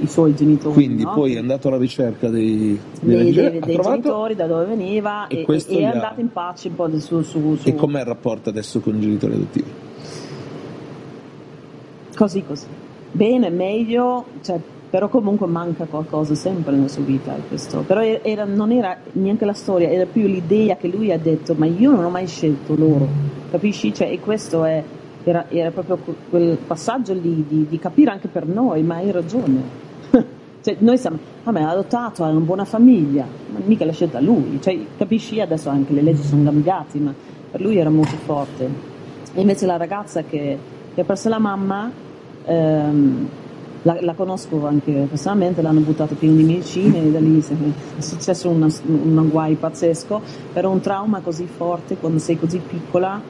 i 0.00 0.06
suoi 0.06 0.34
genitori. 0.34 0.74
Quindi 0.74 1.02
no? 1.04 1.14
poi 1.14 1.34
è 1.34 1.38
andato 1.38 1.68
alla 1.68 1.78
ricerca 1.78 2.28
dei, 2.28 2.78
dei, 3.00 3.32
dei- 3.32 3.58
dei- 3.60 3.78
genitori, 3.80 4.34
da 4.34 4.46
dove 4.46 4.66
veniva 4.66 5.26
E 5.28 5.44
e, 5.48 5.64
e 5.68 5.78
è 5.78 5.84
ha- 5.84 5.92
andato 5.92 6.20
in 6.20 6.30
pace 6.30 6.68
un 6.68 6.74
po' 6.74 6.90
su, 6.98 7.22
su, 7.22 7.56
su- 7.56 7.68
E 7.68 7.74
com'è 7.74 8.00
il 8.00 8.06
rapporto 8.06 8.50
adesso 8.50 8.80
con 8.80 8.94
i 8.96 9.00
genitori 9.00 9.34
adottivi? 9.34 9.70
così 12.14 12.42
così. 12.44 12.66
Bene, 13.12 13.48
meglio, 13.50 14.24
cioè, 14.42 14.58
però 14.90 15.08
comunque 15.08 15.46
manca 15.46 15.84
qualcosa 15.84 16.34
sempre 16.34 16.74
nella 16.74 16.88
sua 16.88 17.02
vita. 17.02 17.34
e 17.36 17.40
Questo. 17.48 17.80
Però 17.86 18.00
era- 18.02 18.44
non 18.44 18.70
era 18.72 18.96
neanche 19.12 19.44
la 19.44 19.52
storia, 19.52 19.88
era 19.90 20.06
più 20.06 20.26
l'idea 20.26 20.76
che 20.76 20.88
lui 20.88 21.12
ha 21.12 21.18
detto, 21.18 21.54
ma 21.56 21.66
io 21.66 21.90
non 21.90 22.04
ho 22.04 22.10
mai 22.10 22.26
scelto 22.26 22.74
loro, 22.74 23.06
capisci? 23.50 23.92
Cioè, 23.92 24.10
e 24.10 24.20
questo 24.20 24.64
è, 24.64 24.82
era, 25.24 25.46
era 25.50 25.70
proprio 25.70 25.96
que- 25.98 26.14
quel 26.30 26.58
passaggio 26.66 27.12
lì 27.12 27.44
di, 27.46 27.66
di 27.68 27.78
capire 27.78 28.10
anche 28.10 28.28
per 28.28 28.46
noi, 28.46 28.82
ma 28.82 28.96
hai 28.96 29.10
ragione. 29.10 29.86
Cioè, 30.60 30.74
noi 30.80 30.98
siamo, 30.98 31.16
vabbè, 31.44 31.60
ha 31.60 31.70
adottato, 31.70 32.24
ha 32.24 32.28
una 32.30 32.40
buona 32.40 32.64
famiglia, 32.64 33.24
ma 33.52 33.60
mica 33.64 33.84
l'ha 33.84 33.92
scelta 33.92 34.20
lui, 34.20 34.58
cioè, 34.60 34.76
capisci? 34.96 35.40
Adesso 35.40 35.68
anche 35.68 35.92
le 35.92 36.02
leggi 36.02 36.22
sono 36.24 36.42
cambiate, 36.42 36.98
ma 36.98 37.14
per 37.50 37.60
lui 37.60 37.76
era 37.78 37.88
molto 37.90 38.16
forte. 38.16 38.68
E 39.34 39.40
invece 39.40 39.66
la 39.66 39.76
ragazza 39.76 40.22
che, 40.24 40.58
che 40.92 41.00
ha 41.00 41.04
perso 41.04 41.28
la 41.28 41.38
mamma, 41.38 41.90
ehm, 42.44 43.28
la, 43.82 43.96
la 44.00 44.14
conosco 44.14 44.66
anche 44.66 44.92
personalmente, 45.08 45.62
l'hanno 45.62 45.80
buttato 45.80 46.14
pieno 46.14 46.34
di 46.34 46.42
medicine 46.44 47.04
e 47.04 47.10
da 47.10 47.20
lì 47.20 47.38
è 47.38 48.00
successo 48.00 48.48
una- 48.48 48.68
un 48.86 49.28
guai 49.30 49.54
pazzesco, 49.54 50.20
però 50.52 50.70
un 50.70 50.80
trauma 50.80 51.20
così 51.20 51.46
forte 51.46 51.96
quando 51.96 52.18
sei 52.18 52.38
così 52.38 52.58
piccola 52.58 53.20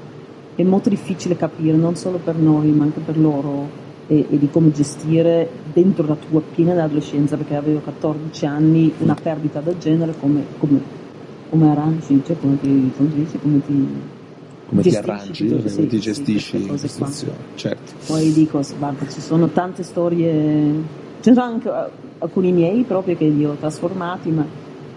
è 0.55 0.63
molto 0.63 0.89
difficile 0.89 1.37
capire, 1.37 1.77
non 1.77 1.95
solo 1.97 2.19
per 2.19 2.37
noi 2.37 2.71
ma 2.71 2.85
anche 2.85 3.01
per 3.01 3.19
loro 3.19 3.87
e, 4.09 4.27
e 4.31 4.39
di 4.39 4.49
come 4.51 4.73
gestire 4.73 5.49
dentro 5.73 6.07
la 6.07 6.17
tua 6.17 6.41
piena 6.41 6.83
adolescenza, 6.83 7.37
perché 7.37 7.55
avevo 7.55 7.81
14 7.81 8.47
anni, 8.47 8.93
una 8.99 9.15
perdita 9.15 9.61
del 9.61 9.77
genere, 9.79 10.15
come, 10.19 10.45
come, 10.59 10.81
come 11.51 11.71
arrangi, 11.71 12.23
cioè 12.25 12.37
come 12.41 12.59
ti, 12.59 12.93
come 12.97 13.09
ti 13.15 13.39
come 13.39 13.65
ti, 13.67 13.89
Come 14.69 14.83
ti 14.83 14.95
arrangi, 14.95 15.49
tutto- 15.49 15.57
come 15.57 15.69
sì, 15.71 15.87
ti 15.87 15.97
sì, 15.97 16.01
gestisci 16.01 16.67
queste 16.67 16.89
la 17.01 17.07
cose 17.07 17.25
qua. 17.25 17.33
Certo. 17.55 17.93
Poi 18.07 18.33
dico, 18.33 18.61
guarda, 18.79 19.09
ci 19.09 19.21
sono 19.21 19.49
tante 19.49 19.83
storie, 19.83 20.73
ci 21.21 21.33
sono 21.33 21.43
anche 21.43 21.69
eh, 21.69 21.91
alcuni 22.19 22.53
miei 22.53 22.83
proprio 22.83 23.17
che 23.17 23.27
li 23.27 23.47
ho 23.47 23.55
trasformati, 23.55 24.31
ma 24.31 24.45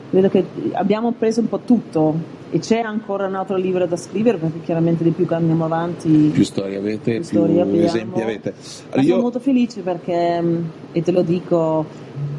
credo 0.09 0.27
che 0.29 0.45
abbiamo 0.73 1.13
preso 1.13 1.39
un 1.39 1.47
po' 1.47 1.59
tutto 1.59 2.39
e 2.49 2.59
c'è 2.59 2.79
ancora 2.81 3.27
un 3.27 3.35
altro 3.35 3.55
libro 3.55 3.85
da 3.85 3.95
scrivere 3.95 4.37
perché 4.37 4.59
chiaramente 4.59 5.05
di 5.05 5.11
più 5.11 5.25
che 5.25 5.35
andiamo 5.35 5.63
avanti 5.63 6.09
più 6.33 6.43
storie 6.43 6.75
avete, 6.75 7.15
più, 7.15 7.23
storie 7.23 7.61
abbiamo. 7.61 7.85
esempi 7.85 8.21
avete. 8.21 8.53
Allora, 8.89 9.01
sono 9.03 9.15
io 9.15 9.21
molto 9.21 9.39
felice 9.39 9.79
perché, 9.79 10.41
mh, 10.41 10.71
e 10.91 11.01
te 11.01 11.11
lo 11.13 11.21
dico, 11.21 11.85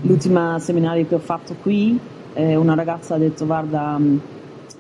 l'ultima 0.02 0.58
seminario 0.58 1.06
che 1.06 1.14
ho 1.14 1.18
fatto 1.18 1.56
qui, 1.62 1.98
eh, 2.34 2.56
una 2.56 2.74
ragazza 2.74 3.14
ha 3.14 3.18
detto 3.18 3.46
guarda, 3.46 3.96
mh, 3.96 4.20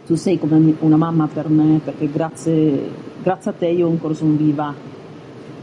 tu 0.06 0.14
sei 0.16 0.38
come 0.38 0.74
una 0.80 0.96
mamma 0.96 1.28
per 1.32 1.48
me 1.48 1.80
perché 1.82 2.10
grazie, 2.10 2.90
grazie 3.22 3.50
a 3.50 3.54
te 3.54 3.66
io 3.68 3.88
ancora 3.88 4.14
sono 4.14 4.34
viva. 4.36 4.74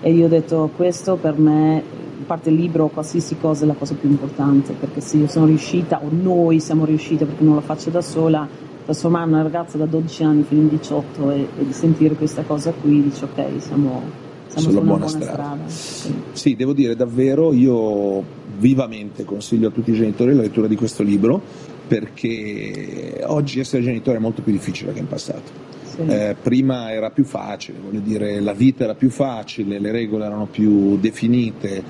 E 0.01 0.13
io 0.13 0.25
ho 0.25 0.29
detto 0.29 0.69
questo 0.75 1.15
per 1.17 1.37
me, 1.37 1.77
a 2.21 2.25
parte 2.25 2.49
il 2.49 2.55
libro 2.55 2.87
qualsiasi 2.87 3.37
cosa, 3.37 3.65
è 3.65 3.67
la 3.67 3.73
cosa 3.73 3.95
più 3.95 4.09
importante 4.09 4.73
perché 4.73 5.01
se 5.01 5.17
io 5.17 5.27
sono 5.27 5.45
riuscita, 5.45 5.99
o 6.01 6.07
noi 6.09 6.61
siamo 6.61 6.85
riuscite 6.85 7.25
perché 7.25 7.43
non 7.43 7.55
lo 7.55 7.61
faccio 7.61 7.89
da 7.89 8.01
sola, 8.01 8.47
trasformare 8.85 9.27
una 9.27 9.41
ragazza 9.41 9.77
da 9.77 9.85
12 9.85 10.23
anni 10.23 10.43
fino 10.43 10.61
in 10.61 10.69
18 10.69 11.31
e, 11.31 11.47
e 11.59 11.65
di 11.65 11.73
sentire 11.73 12.15
questa 12.15 12.43
cosa 12.43 12.71
qui, 12.71 13.03
dici 13.03 13.25
ok, 13.25 13.61
siamo, 13.61 14.01
siamo 14.47 14.69
Sulla 14.69 14.81
buona 14.81 15.05
buona 15.05 15.07
strada. 15.07 15.33
strada. 15.33 15.63
Sì. 15.67 16.13
Sì, 16.31 16.55
devo 16.55 16.71
dire 16.71 16.95
davvero, 16.95 17.51
io 17.51 18.23
vivamente 18.57 19.25
consiglio 19.25 19.67
a 19.67 19.71
tutti 19.71 19.91
i 19.91 19.95
genitori 19.95 20.33
la 20.33 20.41
lettura 20.41 20.67
di 20.67 20.77
questo 20.77 21.03
libro 21.03 21.41
perché 21.89 23.21
oggi 23.25 23.59
essere 23.59 23.81
genitore 23.81 24.17
è 24.17 24.19
molto 24.19 24.43
più 24.43 24.51
difficile 24.51 24.93
che 24.93 24.99
in 24.99 25.07
passato. 25.07 25.67
Eh, 26.07 26.35
prima 26.41 26.91
era 26.93 27.09
più 27.09 27.25
facile, 27.25 27.79
voglio 27.83 27.99
dire, 27.99 28.39
la 28.39 28.53
vita 28.53 28.85
era 28.85 28.93
più 28.95 29.09
facile, 29.09 29.79
le 29.79 29.91
regole 29.91 30.23
erano 30.25 30.45
più 30.45 30.97
definite, 30.97 31.83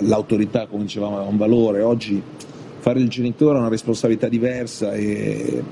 l'autorità, 0.00 0.66
come 0.66 0.82
dicevamo, 0.82 1.14
aveva 1.16 1.30
un 1.30 1.38
valore. 1.38 1.80
Oggi 1.80 2.20
fare 2.80 2.98
il 3.00 3.08
genitore 3.08 3.56
è 3.56 3.60
una 3.60 3.70
responsabilità 3.70 4.28
diversa 4.28 4.92
e, 4.92 5.62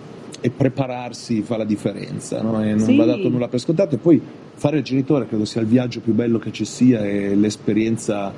e 0.41 0.51
prepararsi 0.51 1.43
fa 1.43 1.59
la 1.59 1.65
differenza, 1.65 2.41
no? 2.41 2.63
E 2.63 2.71
non 2.71 2.87
Sì. 2.87 2.97
va 2.97 3.05
dato 3.05 3.29
nulla 3.29 3.49
per 3.49 3.61
scontato. 3.61 3.97
E 3.97 3.99
poi 3.99 4.19
fare 4.55 4.79
il 4.79 4.85
genitore 4.85 5.27
credo 5.27 5.45
sia 5.45 5.61
il 5.61 5.67
viaggio 5.67 6.01
più 6.01 6.15
bello 6.15 6.39
che 6.39 6.51
ci 6.51 6.65
sia 6.65 7.05
e 7.05 7.35
l'esperienza 7.35 8.33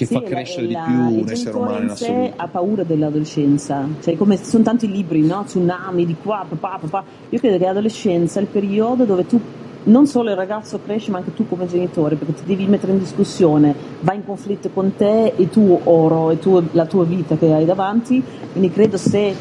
che 0.00 0.06
Sì, 0.06 0.14
fa 0.14 0.20
la- 0.20 0.28
crescere 0.28 0.66
di 0.66 0.72
la- 0.72 0.82
più 0.86 1.08
il 1.18 1.22
un 1.24 1.28
essere 1.28 1.56
umano 1.58 1.82
in 1.82 1.90
assoluto. 1.90 2.32
ha 2.36 2.46
paura 2.48 2.82
dell'adolescenza, 2.84 3.86
cioè 4.02 4.16
come 4.16 4.42
sono 4.42 4.62
tanti 4.64 4.90
libri, 4.90 5.20
no? 5.20 5.44
Tsunami 5.44 6.06
di 6.06 6.16
qua, 6.22 6.46
papà, 6.48 6.78
papà. 6.80 7.04
Io 7.28 7.38
credo 7.38 7.58
che 7.58 7.64
l'adolescenza 7.66 8.38
è 8.38 8.42
il 8.42 8.48
periodo 8.48 9.04
dove 9.04 9.26
tu 9.26 9.38
non 9.82 10.06
solo 10.06 10.30
il 10.30 10.36
ragazzo 10.36 10.80
cresce, 10.82 11.10
ma 11.10 11.18
anche 11.18 11.34
tu 11.34 11.46
come 11.46 11.66
genitore, 11.66 12.16
perché 12.16 12.32
ti 12.34 12.42
devi 12.46 12.64
mettere 12.66 12.92
in 12.92 12.98
discussione, 12.98 13.74
vai 14.00 14.16
in 14.16 14.24
conflitto 14.24 14.70
con 14.72 14.92
te 14.96 15.34
e 15.36 15.50
tu 15.50 15.78
oro 15.84 16.30
e 16.30 16.38
tu, 16.38 16.62
la 16.72 16.86
tua 16.86 17.04
vita 17.04 17.36
che 17.36 17.52
hai 17.52 17.66
davanti, 17.66 18.22
quindi 18.52 18.70
credo 18.70 18.96
se 18.96 19.34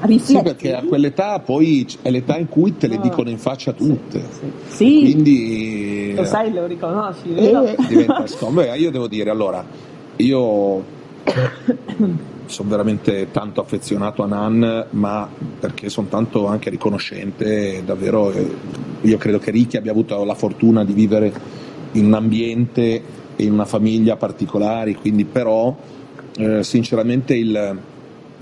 rifletti 0.00 0.32
Sì, 0.36 0.42
perché 0.42 0.74
a 0.76 0.82
quell'età 0.84 1.40
poi 1.40 1.84
è 2.02 2.10
l'età 2.10 2.36
in 2.38 2.48
cui 2.48 2.76
te 2.76 2.86
le 2.86 2.96
No. 2.98 3.02
dicono 3.02 3.30
in 3.30 3.38
faccia 3.38 3.72
tutte. 3.72 4.22
Sì. 4.68 5.00
Quindi 5.00 5.97
lo 6.18 6.24
sai, 6.24 6.52
lo 6.52 6.66
riconosci, 6.66 7.32
vero? 7.32 7.64
Eh, 7.64 7.76
diventa 7.86 8.26
scomodo. 8.28 8.72
Io 8.74 8.90
devo 8.90 9.08
dire, 9.08 9.30
allora, 9.30 9.64
io 10.16 10.84
sono 12.46 12.68
veramente 12.68 13.28
tanto 13.30 13.60
affezionato 13.60 14.22
a 14.22 14.26
Nan, 14.26 14.86
ma 14.90 15.28
perché 15.60 15.88
sono 15.88 16.08
tanto 16.08 16.46
anche 16.46 16.70
riconoscente, 16.70 17.82
davvero, 17.84 18.30
eh, 18.32 18.46
io 19.02 19.18
credo 19.18 19.38
che 19.38 19.50
Ricky 19.50 19.76
abbia 19.76 19.92
avuto 19.92 20.24
la 20.24 20.34
fortuna 20.34 20.84
di 20.84 20.92
vivere 20.92 21.32
in 21.92 22.06
un 22.06 22.14
ambiente 22.14 23.02
e 23.36 23.44
in 23.44 23.52
una 23.52 23.64
famiglia 23.64 24.16
particolari, 24.16 24.94
quindi 24.94 25.24
però 25.24 25.74
eh, 26.36 26.62
sinceramente 26.62 27.34
il, 27.34 27.78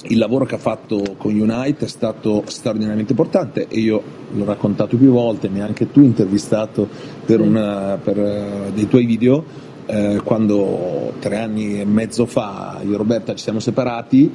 il 0.08 0.18
lavoro 0.18 0.44
che 0.44 0.54
ha 0.54 0.58
fatto 0.58 1.14
con 1.16 1.38
Unite 1.38 1.84
è 1.84 1.88
stato 1.88 2.44
straordinariamente 2.46 3.12
importante 3.12 3.66
e 3.68 3.78
io 3.78 4.02
l'ho 4.32 4.44
raccontato 4.44 4.96
più 4.96 5.10
volte, 5.10 5.48
mi 5.48 5.60
hai 5.60 5.66
anche 5.66 5.90
tu 5.90 6.00
intervistato 6.00 6.88
per, 7.24 7.40
una- 7.40 7.98
per, 8.02 8.18
eh, 8.18 8.70
dei 8.74 8.88
tuoi 8.88 9.04
video 9.04 9.44
eh, 9.86 10.20
quando 10.24 11.12
tre 11.20 11.38
anni 11.38 11.80
e 11.80 11.84
mezzo 11.84 12.26
fa 12.26 12.80
io 12.84 12.94
e 12.94 12.96
Roberta 12.96 13.34
ci 13.34 13.42
siamo 13.42 13.60
separati, 13.60 14.30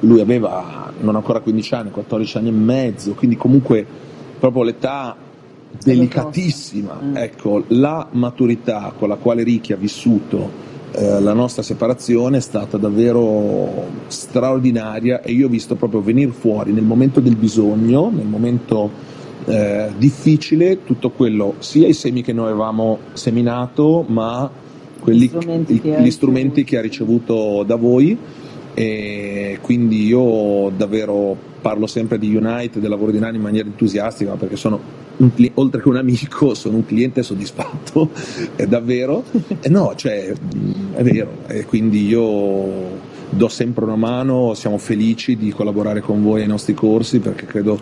lui 0.00 0.20
aveva 0.20 0.92
non 1.00 1.16
ancora 1.16 1.40
15 1.40 1.74
anni, 1.74 1.90
14 1.90 2.36
anni 2.38 2.48
e 2.48 2.52
mezzo, 2.52 3.12
quindi 3.12 3.36
comunque 3.36 3.86
proprio 4.38 4.64
l'età 4.64 5.16
delicatissima. 5.82 7.00
Ecco, 7.14 7.64
la 7.68 8.08
maturità 8.12 8.92
con 8.96 9.08
la 9.08 9.16
quale 9.16 9.42
Ricky 9.42 9.72
ha 9.72 9.76
vissuto 9.76 10.70
eh, 10.94 11.20
la 11.20 11.32
nostra 11.32 11.62
separazione 11.62 12.36
è 12.36 12.40
stata 12.40 12.76
davvero 12.76 13.86
straordinaria 14.08 15.22
e 15.22 15.32
io 15.32 15.46
ho 15.46 15.50
visto 15.50 15.74
proprio 15.74 16.02
venire 16.02 16.32
fuori 16.32 16.72
nel 16.72 16.84
momento 16.84 17.20
del 17.20 17.36
bisogno, 17.36 18.10
nel 18.14 18.26
momento 18.26 18.90
eh, 19.46 19.90
difficile, 19.96 20.84
tutto 20.84 21.10
quello, 21.10 21.54
sia 21.58 21.88
i 21.88 21.94
semi 21.94 22.22
che 22.22 22.32
noi 22.32 22.48
avevamo 22.48 22.98
seminato, 23.14 24.04
ma 24.06 24.50
quelli, 25.00 25.24
Gli 25.24 25.28
strumenti 25.28 25.80
che 25.80 26.02
gli 26.02 26.10
strumenti 26.10 26.64
che 26.64 26.78
ha 26.78 26.80
ricevuto 26.80 27.64
da 27.66 27.76
voi. 27.76 28.16
E 28.74 29.58
quindi 29.60 30.06
io 30.06 30.70
davvero 30.74 31.36
parlo 31.60 31.86
sempre 31.86 32.18
di 32.18 32.34
Unite, 32.34 32.80
del 32.80 32.88
lavoro 32.88 33.10
di 33.10 33.18
Nani 33.18 33.36
in 33.36 33.42
maniera 33.42 33.66
entusiastica 33.66 34.32
perché 34.34 34.56
sono 34.56 34.80
cli- 35.34 35.50
oltre 35.54 35.80
che 35.80 35.88
un 35.88 35.96
amico 35.96 36.54
sono 36.54 36.76
un 36.76 36.86
cliente 36.86 37.22
soddisfatto, 37.22 38.10
è 38.56 38.66
davvero, 38.66 39.24
e 39.60 39.68
no, 39.68 39.94
cioè 39.94 40.32
mh, 40.32 40.94
è 40.94 41.02
vero, 41.02 41.38
e 41.46 41.64
quindi 41.64 42.06
io 42.06 43.10
do 43.30 43.48
sempre 43.48 43.84
una 43.84 43.96
mano, 43.96 44.54
siamo 44.54 44.78
felici 44.78 45.36
di 45.36 45.50
collaborare 45.50 46.00
con 46.00 46.22
voi 46.22 46.42
ai 46.42 46.46
nostri 46.46 46.74
corsi 46.74 47.18
perché 47.18 47.46
credo 47.46 47.78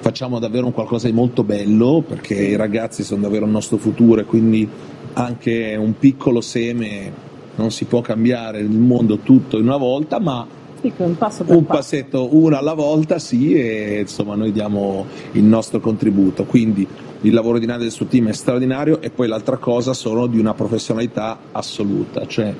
facciamo 0.00 0.38
davvero 0.38 0.66
un 0.66 0.72
qualcosa 0.72 1.06
di 1.06 1.12
molto 1.12 1.44
bello 1.44 2.02
perché 2.06 2.34
i 2.34 2.56
ragazzi 2.56 3.04
sono 3.04 3.20
davvero 3.20 3.44
il 3.44 3.50
nostro 3.50 3.76
futuro 3.76 4.22
e 4.22 4.24
quindi 4.24 4.68
anche 5.12 5.76
un 5.78 5.96
piccolo 5.98 6.40
seme 6.40 7.28
non 7.56 7.70
si 7.70 7.84
può 7.84 8.00
cambiare 8.00 8.60
il 8.60 8.70
mondo 8.70 9.18
tutto 9.18 9.58
in 9.58 9.66
una 9.66 9.76
volta, 9.76 10.18
ma 10.18 10.46
Un 10.82 11.16
passo 11.16 11.44
per 11.44 11.56
un 11.56 11.64
passo. 11.64 11.78
passetto 11.78 12.36
una 12.36 12.58
alla 12.58 12.74
volta 12.74 13.18
sì 13.18 13.54
e 13.54 14.00
insomma 14.00 14.34
noi 14.34 14.52
diamo 14.52 15.06
il 15.32 15.44
nostro 15.44 15.80
contributo. 15.80 16.44
Quindi 16.44 16.86
il 17.22 17.32
lavoro 17.34 17.58
di 17.58 17.66
Nadia 17.66 17.82
del 17.82 17.92
suo 17.92 18.06
team 18.06 18.28
è 18.28 18.32
straordinario 18.32 19.00
e 19.00 19.10
poi 19.10 19.28
l'altra 19.28 19.58
cosa 19.58 19.92
sono 19.92 20.26
di 20.26 20.38
una 20.38 20.54
professionalità 20.54 21.38
assoluta 21.52 22.26
cioè 22.26 22.54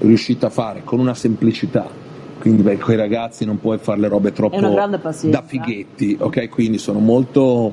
riuscita 0.00 0.48
a 0.48 0.50
fare 0.50 0.82
con 0.84 0.98
una 0.98 1.14
semplicità. 1.14 1.88
Quindi 2.38 2.62
con 2.78 2.92
i 2.92 2.96
ragazzi 2.96 3.44
non 3.44 3.60
puoi 3.60 3.78
fare 3.78 4.00
le 4.00 4.08
robe 4.08 4.32
troppo 4.32 4.58
da 4.58 5.42
fighetti 5.46 6.16
ok? 6.18 6.48
Quindi 6.48 6.78
sono 6.78 6.98
molto 6.98 7.72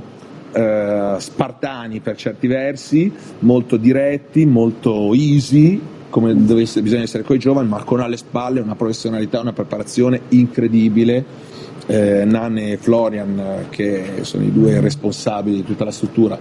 eh, 0.52 1.16
spartani 1.18 2.00
per 2.00 2.16
certi 2.16 2.48
versi 2.48 3.12
molto 3.40 3.78
diretti 3.78 4.46
molto 4.46 5.14
easy 5.14 5.82
come 6.10 6.46
deve 6.46 6.62
essere- 6.62 6.82
bisogna 6.82 7.04
essere 7.04 7.24
con 7.24 7.36
i 7.36 7.40
giovani, 7.40 7.68
ma 7.68 7.84
con 7.84 8.00
alle 8.00 8.18
spalle 8.18 8.60
una 8.60 8.76
professionalità, 8.76 9.40
una 9.40 9.54
preparazione 9.54 10.22
incredibile. 10.30 11.48
Eh, 11.86 12.24
Nan 12.24 12.58
e 12.58 12.78
Florian, 12.78 13.40
eh, 13.40 13.66
che 13.70 14.04
sono 14.22 14.44
i 14.44 14.52
due 14.52 14.80
responsabili 14.80 15.58
di 15.58 15.64
tutta 15.64 15.86
la 15.86 15.92
struttura, 15.92 16.38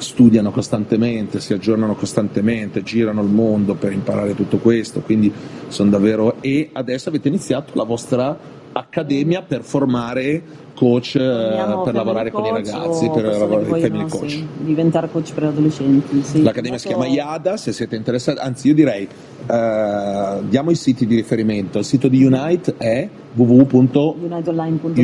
studiano 0.00 0.50
costantemente, 0.50 1.40
si 1.40 1.52
aggiornano 1.52 1.94
costantemente, 1.94 2.82
girano 2.82 3.22
il 3.22 3.28
mondo 3.28 3.74
per 3.74 3.92
imparare 3.92 4.34
tutto 4.34 4.58
questo, 4.58 5.00
quindi 5.00 5.32
sono 5.68 5.90
davvero... 5.90 6.36
E 6.40 6.70
adesso 6.72 7.08
avete 7.08 7.28
iniziato 7.28 7.72
la 7.74 7.84
vostra 7.84 8.58
accademia 8.72 9.42
per 9.42 9.62
formare 9.62 10.42
coach 10.74 11.16
eh, 11.16 11.18
Formiamo 11.18 11.82
per 11.82 11.94
lavorare 11.94 12.30
con 12.30 12.44
i 12.44 12.50
ragazzi, 12.50 13.10
per 13.10 13.24
lavorare 13.24 13.66
con 13.66 13.78
i 13.78 13.80
family 13.82 14.08
coach. 14.08 14.30
sì, 14.30 14.46
diventare 14.58 15.10
coach 15.10 15.34
per 15.34 15.44
adolescenti. 15.44 16.22
Sì. 16.22 16.42
L'Accademia 16.42 16.78
si 16.78 16.86
chiama 16.86 17.06
IADA, 17.06 17.58
se 17.58 17.72
siete 17.72 17.96
interessati, 17.96 18.38
anzi 18.38 18.68
io 18.68 18.74
direi 18.74 19.06
eh, 19.46 20.38
diamo 20.48 20.70
i 20.70 20.74
siti 20.74 21.06
di 21.06 21.16
riferimento. 21.16 21.78
Il 21.78 21.84
sito 21.84 22.08
di 22.08 22.24
Unite 22.24 22.76
è 22.78 23.06
www.uniteonline.com 23.34 24.94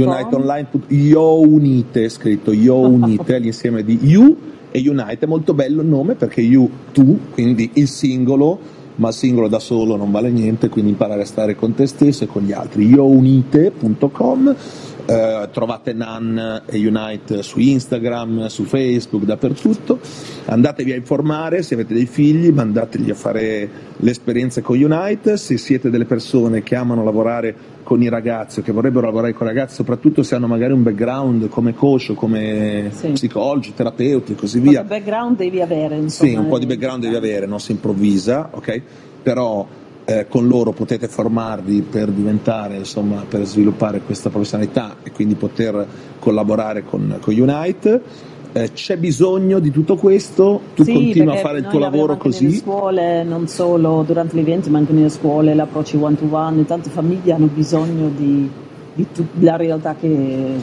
Unite, 0.88 2.09
scritto 2.09 2.52
Io 2.52 2.78
Unite, 2.78 3.37
l'insieme 3.38 3.85
di 3.85 3.98
You 4.00 4.54
e 4.77 4.89
Unite. 4.89 5.25
È 5.25 5.27
molto 5.27 5.55
bello 5.55 5.81
il 5.81 5.89
nome 5.89 6.15
perché 6.15 6.43
You, 6.43 6.69
tu, 6.93 7.19
quindi 7.31 7.71
il 7.75 7.89
singolo, 7.89 8.59
ma 8.97 9.09
il 9.09 9.15
singolo 9.15 9.49
da 9.49 9.59
solo 9.59 9.97
non 9.97 10.11
vale 10.11 10.31
niente, 10.31 10.69
quindi 10.69 10.91
imparare 10.91 11.23
a 11.23 11.27
stare 11.27 11.55
con 11.55 11.75
te 11.75 11.87
stesso 11.87 12.25
e 12.25 12.27
con 12.27 12.43
gli 12.43 12.53
altri. 12.53 12.87
Iounite.com 12.87 14.55
eh, 15.07 15.49
trovate 15.53 15.92
Nan 15.92 16.62
e 16.66 16.87
Unite 16.87 17.42
su 17.42 17.61
Instagram, 17.61 18.47
su 18.47 18.64
Facebook, 18.64 19.25
dappertutto. 19.25 20.01
Andatevi 20.47 20.92
a 20.92 20.97
informare, 20.97 21.62
se 21.62 21.75
avete 21.75 21.95
dei 21.95 22.07
figli, 22.07 22.51
mandategli 22.51 23.11
a 23.11 23.14
fare 23.14 23.69
le 23.97 24.11
esperienze 24.11 24.62
con 24.62 24.83
Unite. 24.83 25.37
Se 25.37 25.57
siete 25.57 25.90
delle 25.90 26.05
persone 26.05 26.62
che 26.62 26.75
amano 26.75 27.05
lavorare 27.05 27.75
con 27.83 28.03
i 28.03 28.09
ragazzi 28.09 28.59
o 28.59 28.62
che 28.62 28.73
vorrebbero 28.73 29.07
lavorare 29.07 29.33
con 29.33 29.47
i 29.47 29.51
ragazzi, 29.51 29.77
soprattutto 29.77 30.25
se 30.25 30.35
hanno 30.35 30.49
magari 30.49 30.73
un 30.73 30.83
background 30.83 31.49
come 31.49 31.73
coach 31.73 32.09
o 32.11 32.14
come 32.14 32.90
psicologi, 33.12 33.75
terapeuti 33.75 34.33
e 34.33 34.35
così 34.35 34.59
via. 34.59 34.85
Qualche 34.85 35.05
background 35.05 35.37
devi 35.37 35.61
avere, 35.61 35.97
insomma. 35.97 36.31
Sì, 36.31 36.37
un 36.37 36.49
po' 36.49 36.59
di 36.59 36.66
background 36.66 37.03
devi 37.03 37.14
avere, 37.14 37.47
non 37.47 37.61
si 37.61 37.71
improvvisa, 37.71 38.51
ok? 38.53 38.83
Però 39.23 39.66
eh, 40.07 40.27
con 40.29 40.47
loro 40.47 40.71
potete 40.71 41.09
formarvi 41.09 41.83
per 41.83 42.11
diventare, 42.11 42.77
insomma, 42.77 43.25
per 43.29 43.45
sviluppare 43.45 44.01
questa 44.01 44.31
professionalità 44.31 44.97
e 45.03 45.11
quindi 45.11 45.35
poter 45.35 45.85
collaborare 46.19 46.85
con, 46.85 47.19
con 47.21 47.38
Unite. 47.38 48.03
Eh, 48.53 48.73
c'è 48.73 48.97
bisogno 48.97 49.59
di 49.59 49.71
tutto 49.71 49.97
questo, 49.97 50.61
tu 50.75 50.85
sì, 50.85 50.92
continua 50.92 51.35
a 51.35 51.38
fare 51.38 51.59
il 51.59 51.66
tuo 51.66 51.79
lavoro 51.79 52.12
anche 52.12 52.29
così. 52.31 52.45
Nelle 52.45 52.57
scuole, 52.57 53.23
non 53.25 53.49
solo 53.49 54.03
durante 54.07 54.37
gli 54.37 54.40
eventi, 54.40 54.71
ma 54.71 54.79
anche 54.79 54.92
nelle 54.92 55.11
scuole, 55.11 55.55
l'approccio 55.55 56.03
one 56.03 56.16
to 56.16 56.27
one, 56.31 56.64
tante 56.64 56.88
famiglie 56.88 57.33
hanno 57.33 57.51
bisogno 57.53 58.09
di, 58.16 58.49
di 58.95 59.07
tut- 59.12 59.35
della 59.35 59.57
realtà 59.57 59.95
che, 60.01 60.09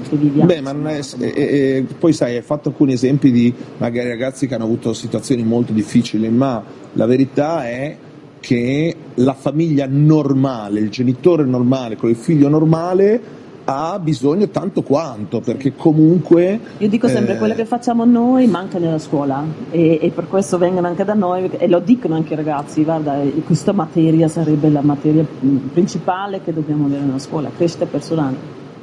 che 0.09 0.15
viviamo. 0.15 0.47
Beh, 0.47 0.61
ma 0.61 0.71
non 0.71 0.87
è, 0.87 1.01
e, 1.19 1.33
e- 1.35 1.85
poi 1.99 2.13
sai, 2.13 2.37
hai 2.37 2.41
fatto 2.41 2.69
alcuni 2.69 2.93
esempi 2.93 3.29
di 3.31 3.53
magari 3.77 4.07
ragazzi 4.07 4.47
che 4.47 4.55
hanno 4.55 4.63
avuto 4.63 4.93
situazioni 4.93 5.43
molto 5.43 5.71
difficili, 5.71 6.29
ma 6.29 6.63
la 6.93 7.05
verità 7.05 7.67
è 7.67 7.95
che 8.39 8.95
la 9.15 9.33
famiglia 9.33 9.85
normale, 9.89 10.79
il 10.79 10.89
genitore 10.89 11.45
normale 11.45 11.95
con 11.95 12.09
il 12.09 12.15
figlio 12.15 12.49
normale 12.49 13.41
ha 13.65 13.97
bisogno 13.99 14.49
tanto 14.49 14.81
quanto, 14.81 15.39
perché 15.39 15.73
comunque... 15.75 16.59
Io 16.79 16.89
dico 16.89 17.07
sempre, 17.07 17.35
eh, 17.35 17.37
quello 17.37 17.53
che 17.53 17.65
facciamo 17.65 18.03
noi 18.03 18.47
manca 18.47 18.77
nella 18.77 18.99
scuola 18.99 19.43
e, 19.71 19.99
e 20.01 20.09
per 20.09 20.27
questo 20.27 20.57
vengono 20.57 20.87
anche 20.87 21.05
da 21.05 21.13
noi 21.13 21.49
e 21.49 21.67
lo 21.67 21.79
dicono 21.79 22.15
anche 22.15 22.33
i 22.33 22.35
ragazzi, 22.35 22.83
guarda, 22.83 23.17
questa 23.45 23.71
materia 23.71 24.27
sarebbe 24.27 24.69
la 24.69 24.81
materia 24.81 25.25
principale 25.71 26.41
che 26.43 26.53
dobbiamo 26.53 26.85
avere 26.85 27.05
nella 27.05 27.19
scuola, 27.19 27.49
crescita 27.55 27.85
personale, 27.85 28.35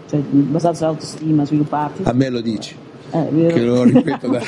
cioè 0.08 0.20
basata 0.20 0.74
sull'autostima, 0.74 1.44
sviluppati. 1.44 2.02
A 2.04 2.12
me 2.12 2.30
lo 2.30 2.40
dici. 2.40 2.88
Eh, 3.12 3.46
che 3.48 3.60
lo 3.62 3.82
ripeto 3.82 4.28
da, 4.30 4.40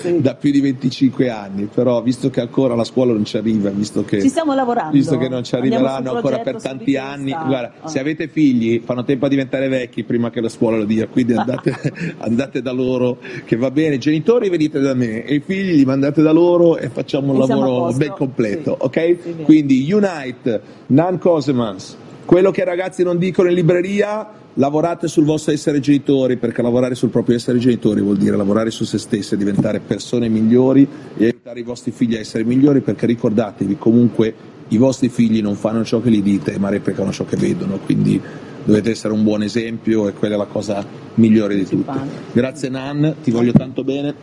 Sì, 0.00 0.20
da 0.20 0.34
più 0.34 0.50
di 0.50 0.60
25 0.60 1.30
anni, 1.30 1.68
però 1.72 2.02
visto 2.02 2.30
che 2.30 2.40
ancora 2.40 2.74
la 2.74 2.84
scuola 2.84 3.12
non 3.12 3.24
ci 3.24 3.36
arriva, 3.36 3.70
visto 3.70 4.04
che, 4.04 4.20
Ci 4.20 4.28
stiamo 4.28 4.54
lavorando. 4.54 4.92
visto 4.92 5.16
che 5.18 5.28
non 5.28 5.44
ci 5.44 5.54
arriveranno 5.54 6.12
ancora 6.14 6.38
per 6.38 6.60
tanti 6.60 6.96
anni, 6.96 7.24
richiesta. 7.26 7.46
guarda, 7.46 7.72
Ah. 7.82 7.88
se 7.88 8.00
avete 8.00 8.28
figli 8.28 8.80
fanno 8.84 9.04
tempo 9.04 9.26
a 9.26 9.28
diventare 9.28 9.68
vecchi 9.68 10.02
prima 10.04 10.30
che 10.30 10.40
la 10.40 10.48
scuola 10.48 10.78
lo 10.78 10.84
dia, 10.84 11.06
quindi 11.06 11.34
andate, 11.34 11.74
andate 12.18 12.62
da 12.62 12.72
loro, 12.72 13.18
che 13.44 13.56
va 13.56 13.70
bene, 13.70 13.98
genitori 13.98 14.48
venite 14.48 14.80
da 14.80 14.94
me 14.94 15.24
e 15.24 15.34
i 15.36 15.40
figli 15.40 15.76
li 15.76 15.84
mandate 15.84 16.22
da 16.22 16.32
loro 16.32 16.76
e 16.78 16.88
facciamo 16.88 17.32
un 17.32 17.42
E 17.42 17.46
lavoro 17.46 17.92
ben 17.92 18.10
completo, 18.16 18.76
Sì. 18.80 18.86
ok? 18.86 19.16
Sì. 19.22 19.34
Quindi 19.44 19.92
Unite, 19.92 20.60
Nan 20.88 21.18
Cosemans, 21.18 21.96
quello 22.28 22.50
che 22.50 22.60
i 22.60 22.64
ragazzi 22.66 23.02
non 23.02 23.16
dicono 23.16 23.48
in 23.48 23.54
libreria, 23.54 24.28
lavorate 24.52 25.08
sul 25.08 25.24
vostro 25.24 25.50
essere 25.50 25.80
genitori, 25.80 26.36
perché 26.36 26.60
lavorare 26.60 26.94
sul 26.94 27.08
proprio 27.08 27.34
essere 27.34 27.56
genitori 27.56 28.02
vuol 28.02 28.18
dire 28.18 28.36
lavorare 28.36 28.70
su 28.70 28.84
se 28.84 28.98
stessi 28.98 29.32
e 29.32 29.38
diventare 29.38 29.80
persone 29.80 30.28
migliori 30.28 30.86
e 31.16 31.24
aiutare 31.24 31.60
i 31.60 31.62
vostri 31.62 31.90
figli 31.90 32.16
a 32.16 32.18
essere 32.18 32.44
migliori, 32.44 32.82
perché 32.82 33.06
ricordatevi 33.06 33.78
comunque 33.78 34.34
i 34.68 34.76
vostri 34.76 35.08
figli 35.08 35.40
non 35.40 35.54
fanno 35.54 35.82
ciò 35.84 36.02
che 36.02 36.10
gli 36.10 36.20
dite, 36.20 36.58
ma 36.58 36.68
replicano 36.68 37.12
ciò 37.12 37.24
che 37.24 37.38
vedono, 37.38 37.78
quindi 37.78 38.20
dovete 38.62 38.90
essere 38.90 39.14
un 39.14 39.22
buon 39.22 39.42
esempio 39.42 40.06
e 40.06 40.12
quella 40.12 40.34
è 40.34 40.38
la 40.38 40.44
cosa 40.44 40.84
migliore 41.14 41.54
di 41.54 41.64
tutte. 41.64 41.98
Grazie 42.32 42.68
Nan, 42.68 43.14
ti 43.22 43.30
voglio 43.30 43.52
tanto 43.52 43.84
bene, 43.84 44.14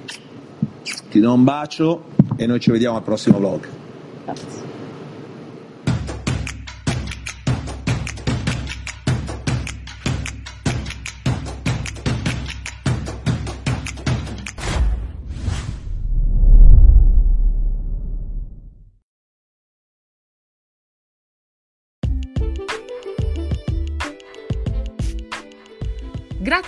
ti 1.09 1.19
do 1.19 1.33
un 1.33 1.43
bacio 1.43 2.03
e 2.35 2.45
noi 2.45 2.59
ci 2.59 2.69
vediamo 2.69 2.97
al 2.97 3.03
prossimo 3.03 3.39
vlog. 3.39 3.67
Grazie. 4.25 4.74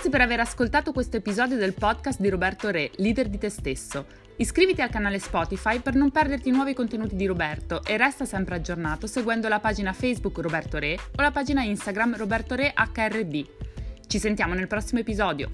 Grazie 0.08 0.26
per 0.26 0.34
aver 0.34 0.48
ascoltato 0.48 0.92
questo 0.92 1.18
episodio 1.18 1.58
del 1.58 1.74
podcast 1.74 2.18
di 2.18 2.30
Roberto 2.30 2.70
Re, 2.70 2.92
leader 2.96 3.28
di 3.28 3.36
te 3.36 3.50
stesso. 3.50 4.06
Iscriviti 4.36 4.80
al 4.80 4.88
canale 4.88 5.18
Spotify 5.18 5.80
per 5.80 5.96
non 5.96 6.10
perderti 6.10 6.50
nuovi 6.50 6.72
contenuti 6.72 7.14
di 7.14 7.26
Roberto 7.26 7.84
e 7.84 7.98
resta 7.98 8.24
sempre 8.24 8.54
aggiornato 8.54 9.06
seguendo 9.06 9.48
la 9.48 9.60
pagina 9.60 9.92
Facebook 9.92 10.38
Roberto 10.38 10.78
Re 10.78 10.94
o 10.94 11.20
la 11.20 11.30
pagina 11.30 11.62
Instagram 11.62 12.16
Roberto 12.16 12.54
Re 12.54 12.72
HRD. 12.74 13.46
Ci 14.06 14.18
sentiamo 14.18 14.54
nel 14.54 14.66
prossimo 14.66 15.00
episodio. 15.00 15.50